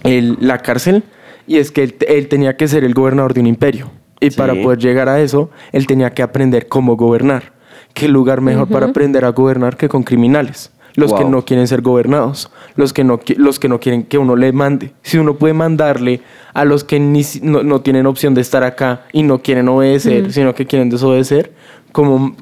el- 0.03 0.37
la 0.41 0.57
cárcel 0.59 1.03
y 1.47 1.55
es 1.57 1.71
que 1.71 1.83
él, 1.83 1.95
él 2.07 2.27
tenía 2.27 2.57
que 2.57 2.67
ser 2.67 2.83
el 2.83 2.93
gobernador 2.93 3.33
de 3.33 3.39
un 3.39 3.47
imperio 3.47 3.89
y 4.19 4.31
Sí. 4.31 4.37
para 4.37 4.55
poder 4.55 4.79
llegar 4.79 5.07
a 5.09 5.21
eso 5.21 5.49
él 5.71 5.87
tenía 5.87 6.09
que 6.13 6.21
aprender 6.21 6.67
cómo 6.67 6.97
gobernar 6.97 7.53
qué 7.93 8.07
lugar 8.07 8.41
mejor 8.41 8.67
para 8.67 8.87
aprender 8.87 9.23
a 9.25 9.29
gobernar 9.29 9.77
que 9.77 9.87
con 9.89 10.03
criminales 10.03 10.71
los 10.97 11.13
que 11.13 11.21
Wow. 11.23 11.31
no 11.31 11.45
quieren 11.45 11.67
ser 11.67 11.81
gobernados 11.81 12.51
los 12.75 12.91
que 12.91 13.05
no 13.05 13.19
los 13.37 13.59
que 13.59 13.69
no 13.69 13.79
quieren 13.79 14.03
que 14.03 14.17
uno 14.17 14.35
le 14.35 14.51
mande 14.51 14.91
si 15.03 15.17
uno 15.17 15.35
puede 15.35 15.53
mandarle 15.53 16.19
a 16.53 16.65
los 16.65 16.83
que 16.83 16.99
ni 16.99 17.21
no, 17.41 17.63
no 17.63 17.79
tienen 17.79 18.05
opción 18.05 18.33
de 18.33 18.41
estar 18.41 18.63
acá 18.63 19.05
y 19.13 19.23
no 19.23 19.41
quieren 19.41 19.69
obedecer 19.69 20.33
sino 20.33 20.53
que 20.53 20.65
quieren 20.65 20.89
desobedecer 20.89 21.53
como, 21.93 22.35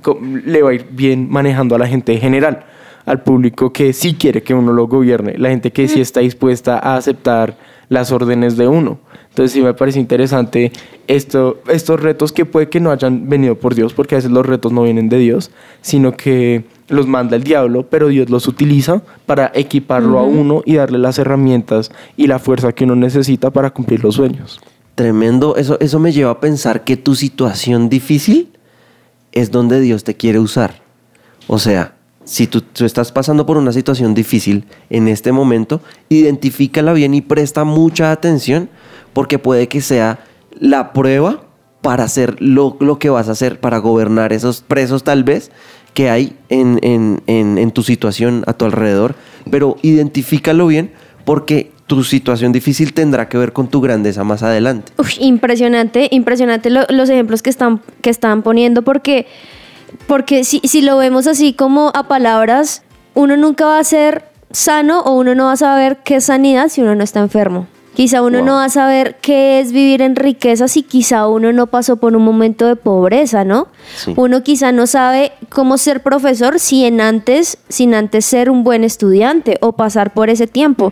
le 0.43 0.63
va 0.63 0.71
a 0.71 0.73
ir 0.73 0.87
bien 0.89 1.29
manejando 1.29 1.75
a 1.75 1.79
la 1.79 1.87
gente 1.87 2.13
en 2.13 2.19
general 2.19 2.65
al 3.05 3.21
público 3.21 3.71
que 3.71 3.93
sí 3.93 4.15
quiere 4.15 4.41
que 4.41 4.53
uno 4.53 4.73
lo 4.73 4.87
gobierne, 4.87 5.37
la 5.37 5.49
gente 5.49 5.71
que 5.71 5.87
sí 5.87 6.01
está 6.01 6.21
dispuesta 6.21 6.79
a 6.79 6.97
aceptar 6.97 7.55
las 7.87 8.11
órdenes 8.11 8.57
de 8.57 8.67
uno. 8.67 8.97
Entonces 9.29 9.51
sí 9.51 9.61
me 9.61 9.73
parece 9.73 9.99
interesante 9.99 10.71
esto, 11.07 11.59
estos 11.67 11.99
retos 11.99 12.31
que 12.31 12.45
puede 12.45 12.67
que 12.67 12.79
no 12.79 12.91
hayan 12.91 13.29
venido 13.29 13.55
por 13.55 13.75
Dios, 13.75 13.93
porque 13.93 14.15
a 14.15 14.17
veces 14.17 14.31
los 14.31 14.45
retos 14.45 14.71
no 14.71 14.83
vienen 14.83 15.07
de 15.09 15.19
Dios, 15.19 15.51
sino 15.81 16.13
que 16.17 16.65
los 16.87 17.07
manda 17.07 17.35
el 17.35 17.43
diablo, 17.43 17.87
pero 17.89 18.09
Dios 18.09 18.29
los 18.29 18.47
utiliza 18.47 19.01
para 19.25 19.51
equiparlo 19.55 20.19
a 20.19 20.23
uno 20.23 20.61
y 20.65 20.75
darle 20.75 20.97
las 20.97 21.17
herramientas 21.17 21.91
y 22.15 22.27
la 22.27 22.39
fuerza 22.39 22.73
que 22.73 22.83
uno 22.83 22.95
necesita 22.95 23.51
para 23.51 23.71
cumplir 23.71 24.03
los 24.03 24.15
sueños. 24.15 24.59
Tremendo. 24.93 25.55
Eso, 25.57 25.77
eso 25.79 25.99
me 25.99 26.11
lleva 26.11 26.31
a 26.31 26.39
pensar 26.39 26.83
que 26.83 26.95
tu 26.95 27.15
situación 27.15 27.89
difícil 27.89 28.49
es 29.31 29.51
donde 29.51 29.81
Dios 29.81 30.03
te 30.03 30.15
quiere 30.15 30.39
usar. 30.39 30.81
O 31.47 31.59
sea, 31.59 31.95
si 32.23 32.47
tú, 32.47 32.61
tú 32.61 32.85
estás 32.85 33.11
pasando 33.11 33.45
por 33.45 33.57
una 33.57 33.71
situación 33.71 34.13
difícil 34.13 34.65
en 34.89 35.07
este 35.07 35.31
momento, 35.31 35.81
identifícala 36.09 36.93
bien 36.93 37.13
y 37.13 37.21
presta 37.21 37.63
mucha 37.63 38.11
atención 38.11 38.69
porque 39.13 39.39
puede 39.39 39.67
que 39.67 39.81
sea 39.81 40.19
la 40.59 40.93
prueba 40.93 41.45
para 41.81 42.03
hacer 42.03 42.41
lo, 42.41 42.77
lo 42.79 42.97
que 42.97 43.11
vas 43.11 43.29
a 43.29 43.33
hacer, 43.33 43.59
para 43.59 43.77
gobernar 43.77 44.33
esos 44.33 44.61
presos 44.61 45.03
tal 45.03 45.23
vez 45.23 45.51
que 45.95 46.11
hay 46.11 46.35
en, 46.49 46.77
en- 46.83 47.21
en- 47.57 47.71
tu 47.71 47.81
situación 47.81 48.43
a 48.45 48.53
tu 48.53 48.65
alrededor. 48.65 49.15
Pero 49.49 49.77
identifícalo 49.81 50.67
bien 50.67 50.91
porque 51.25 51.71
tu 51.87 52.03
situación 52.03 52.51
difícil 52.51 52.93
tendrá 52.93 53.29
que 53.29 53.37
ver 53.37 53.53
con 53.53 53.67
tu 53.69 53.79
grandeza 53.81 54.23
más 54.23 54.43
adelante. 54.43 54.91
Impresionante, 55.19 56.07
impresionante 56.11 56.69
lo- 56.69 56.85
los 56.89 57.09
ejemplos 57.09 57.41
que 57.41 57.49
están, 57.49 57.81
que 58.01 58.09
están 58.11 58.43
poniendo 58.43 58.81
porque, 58.83 59.25
porque 60.05 60.43
si, 60.43 60.59
si 60.65 60.81
lo 60.81 60.97
vemos 60.97 61.27
así 61.27 61.53
como 61.53 61.91
a 61.95 62.07
palabras, 62.07 62.83
uno 63.13 63.37
nunca 63.37 63.65
va 63.65 63.79
a 63.79 63.83
ser 63.83 64.25
sano 64.51 65.01
o 65.01 65.13
uno 65.17 65.33
no 65.35 65.45
va 65.45 65.53
a 65.53 65.57
saber 65.57 65.99
qué 66.03 66.15
es 66.17 66.25
sanidad 66.25 66.67
si 66.69 66.81
uno 66.81 66.93
no 66.95 67.03
está 67.03 67.19
enfermo. 67.21 67.67
Quizá 67.95 68.21
uno 68.21 68.39
Wow. 68.39 68.45
no 68.45 68.53
va 68.55 68.65
a 68.65 68.69
saber 68.69 69.17
qué 69.21 69.59
es 69.59 69.71
vivir 69.71 70.01
en 70.01 70.15
riqueza 70.15 70.67
si 70.67 70.83
quizá 70.83 71.27
uno 71.27 71.51
no 71.53 71.67
pasó 71.67 71.95
por 71.95 72.15
un 72.15 72.23
momento 72.23 72.67
de 72.67 72.75
pobreza, 72.75 73.43
¿no? 73.43 73.67
Sí. 73.97 74.13
Uno 74.17 74.43
quizá 74.43 74.71
no 74.71 74.85
sabe 74.85 75.31
cómo 75.49 75.77
ser 75.77 76.03
profesor 76.03 76.59
si 76.59 76.85
en 76.85 76.99
antes, 77.01 77.57
sin 77.69 77.93
antes 77.93 78.25
ser 78.25 78.49
un 78.49 78.63
buen 78.63 78.83
estudiante 78.83 79.57
o 79.61 79.71
pasar 79.73 80.13
por 80.13 80.29
ese 80.29 80.47
tiempo. 80.47 80.91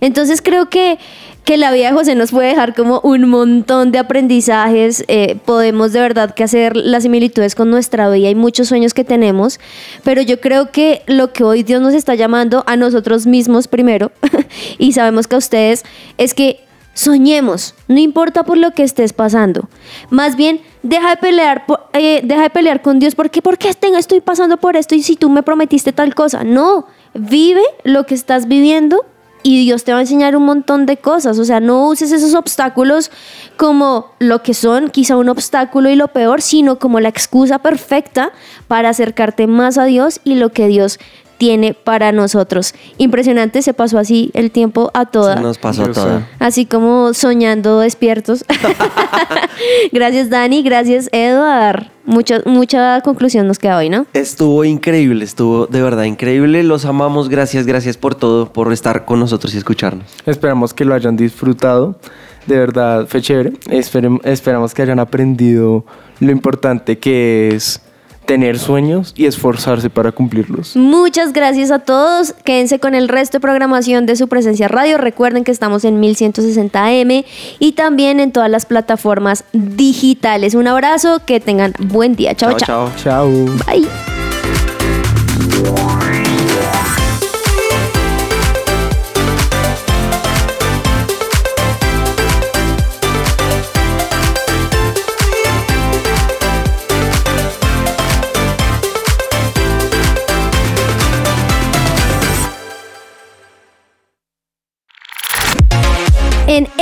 Entonces 0.00 0.40
creo 0.42 0.70
que, 0.70 0.98
que 1.44 1.56
la 1.58 1.70
vida 1.72 1.88
de 1.88 1.92
José 1.94 2.14
nos 2.14 2.30
puede 2.30 2.48
dejar 2.48 2.74
como 2.74 3.00
un 3.00 3.28
montón 3.28 3.92
de 3.92 3.98
aprendizajes. 3.98 5.04
eh, 5.08 5.36
podemos 5.44 5.92
de 5.92 6.00
verdad 6.00 6.34
que 6.34 6.42
hacer 6.44 6.76
las 6.76 7.02
similitudes 7.02 7.54
con 7.54 7.70
nuestra 7.70 8.08
vida 8.10 8.30
y 8.30 8.34
muchos 8.34 8.68
sueños 8.68 8.94
que 8.94 9.04
tenemos. 9.04 9.60
Pero 10.04 10.22
yo 10.22 10.40
creo 10.40 10.70
que 10.72 11.02
lo 11.06 11.32
que 11.32 11.44
hoy 11.44 11.62
Dios 11.62 11.82
nos 11.82 11.94
está 11.94 12.14
llamando 12.14 12.64
a 12.66 12.76
nosotros 12.76 13.26
mismos 13.26 13.68
primero, 13.68 14.10
y 14.78 14.92
sabemos 14.92 15.26
que 15.28 15.34
a 15.34 15.38
ustedes, 15.38 15.84
es 16.16 16.32
que 16.34 16.60
soñemos, 16.94 17.74
no 17.88 17.98
importa 17.98 18.44
por 18.44 18.56
lo 18.56 18.70
que 18.70 18.84
estés 18.84 19.12
pasando. 19.12 19.68
Más 20.10 20.36
bien, 20.36 20.60
deja 20.82 21.10
de 21.10 21.16
pelear, 21.16 21.66
por- 21.66 21.88
eh, 21.92 22.20
deja 22.24 22.42
de 22.42 22.50
pelear 22.50 22.82
con 22.82 23.00
Dios 23.00 23.14
porque 23.16 23.42
¿por 23.42 23.58
qué 23.58 23.68
estoy 23.68 24.20
pasando 24.20 24.56
por 24.58 24.76
esto 24.76 24.94
y 24.94 25.02
si 25.02 25.16
tú 25.16 25.28
me 25.28 25.42
prometiste 25.42 25.92
tal 25.92 26.14
cosa? 26.14 26.44
No, 26.44 26.86
vive 27.12 27.62
lo 27.82 28.06
que 28.06 28.14
estás 28.14 28.46
viviendo 28.46 29.04
y 29.44 29.62
Dios 29.62 29.84
te 29.84 29.92
va 29.92 29.98
a 29.98 30.00
enseñar 30.00 30.34
un 30.34 30.46
montón 30.46 30.86
de 30.86 30.96
cosas. 30.96 31.38
O 31.38 31.44
sea, 31.44 31.60
no 31.60 31.86
uses 31.86 32.10
esos 32.10 32.34
obstáculos 32.34 33.12
como 33.56 34.10
lo 34.18 34.42
que 34.42 34.54
son, 34.54 34.88
quizá 34.88 35.16
un 35.16 35.28
obstáculo 35.28 35.90
y 35.90 35.96
lo 35.96 36.08
peor, 36.08 36.40
sino 36.40 36.78
como 36.78 36.98
la 36.98 37.10
excusa 37.10 37.60
perfecta 37.60 38.32
para 38.66 38.88
acercarte 38.88 39.46
más 39.46 39.76
a 39.78 39.84
Dios 39.84 40.20
y 40.24 40.36
lo 40.36 40.50
que 40.50 40.66
Dios 40.66 40.98
tiene 41.38 41.74
para 41.74 42.12
nosotros. 42.12 42.74
Impresionante, 42.98 43.62
se 43.62 43.74
pasó 43.74 43.98
así 43.98 44.30
el 44.34 44.50
tiempo 44.50 44.90
a 44.94 45.06
toda. 45.06 45.36
Se 45.36 45.42
nos 45.42 45.58
pasó 45.58 45.86
toda. 45.88 46.28
Así 46.38 46.66
como 46.66 47.12
soñando 47.14 47.80
despiertos. 47.80 48.44
gracias 49.92 50.30
Dani, 50.30 50.62
gracias 50.62 51.08
Eduard. 51.12 51.84
Mucha, 52.06 52.40
mucha 52.44 53.00
conclusión 53.00 53.46
nos 53.46 53.58
queda 53.58 53.78
hoy, 53.78 53.88
¿no? 53.88 54.06
Estuvo 54.12 54.64
increíble, 54.64 55.24
estuvo 55.24 55.66
de 55.66 55.80
verdad 55.80 56.04
increíble. 56.04 56.62
Los 56.62 56.84
amamos, 56.84 57.30
gracias, 57.30 57.64
gracias 57.66 57.96
por 57.96 58.14
todo, 58.14 58.52
por 58.52 58.70
estar 58.74 59.06
con 59.06 59.20
nosotros 59.20 59.54
y 59.54 59.58
escucharnos. 59.58 60.04
Esperamos 60.26 60.74
que 60.74 60.84
lo 60.84 60.94
hayan 60.94 61.16
disfrutado. 61.16 61.98
De 62.46 62.58
verdad, 62.58 63.06
fue 63.08 63.22
chévere. 63.22 63.54
Esperem- 63.70 64.20
esperamos 64.24 64.74
que 64.74 64.82
hayan 64.82 64.98
aprendido 64.98 65.86
lo 66.20 66.30
importante 66.30 66.98
que 66.98 67.48
es 67.54 67.80
tener 68.24 68.58
sueños 68.58 69.12
y 69.16 69.26
esforzarse 69.26 69.90
para 69.90 70.12
cumplirlos. 70.12 70.76
Muchas 70.76 71.32
gracias 71.32 71.70
a 71.70 71.78
todos. 71.80 72.32
Quédense 72.44 72.78
con 72.78 72.94
el 72.94 73.08
resto 73.08 73.38
de 73.38 73.40
programación 73.40 74.06
de 74.06 74.16
su 74.16 74.28
presencia 74.28 74.68
radio. 74.68 74.98
Recuerden 74.98 75.44
que 75.44 75.52
estamos 75.52 75.84
en 75.84 76.00
1160M 76.00 77.24
y 77.58 77.72
también 77.72 78.20
en 78.20 78.32
todas 78.32 78.50
las 78.50 78.66
plataformas 78.66 79.44
digitales. 79.52 80.54
Un 80.54 80.68
abrazo, 80.68 81.20
que 81.24 81.40
tengan 81.40 81.72
buen 81.78 82.16
día. 82.16 82.34
chao. 82.34 82.56
chao. 82.56 82.90
Chao. 82.96 83.30
Bye. 83.66 83.88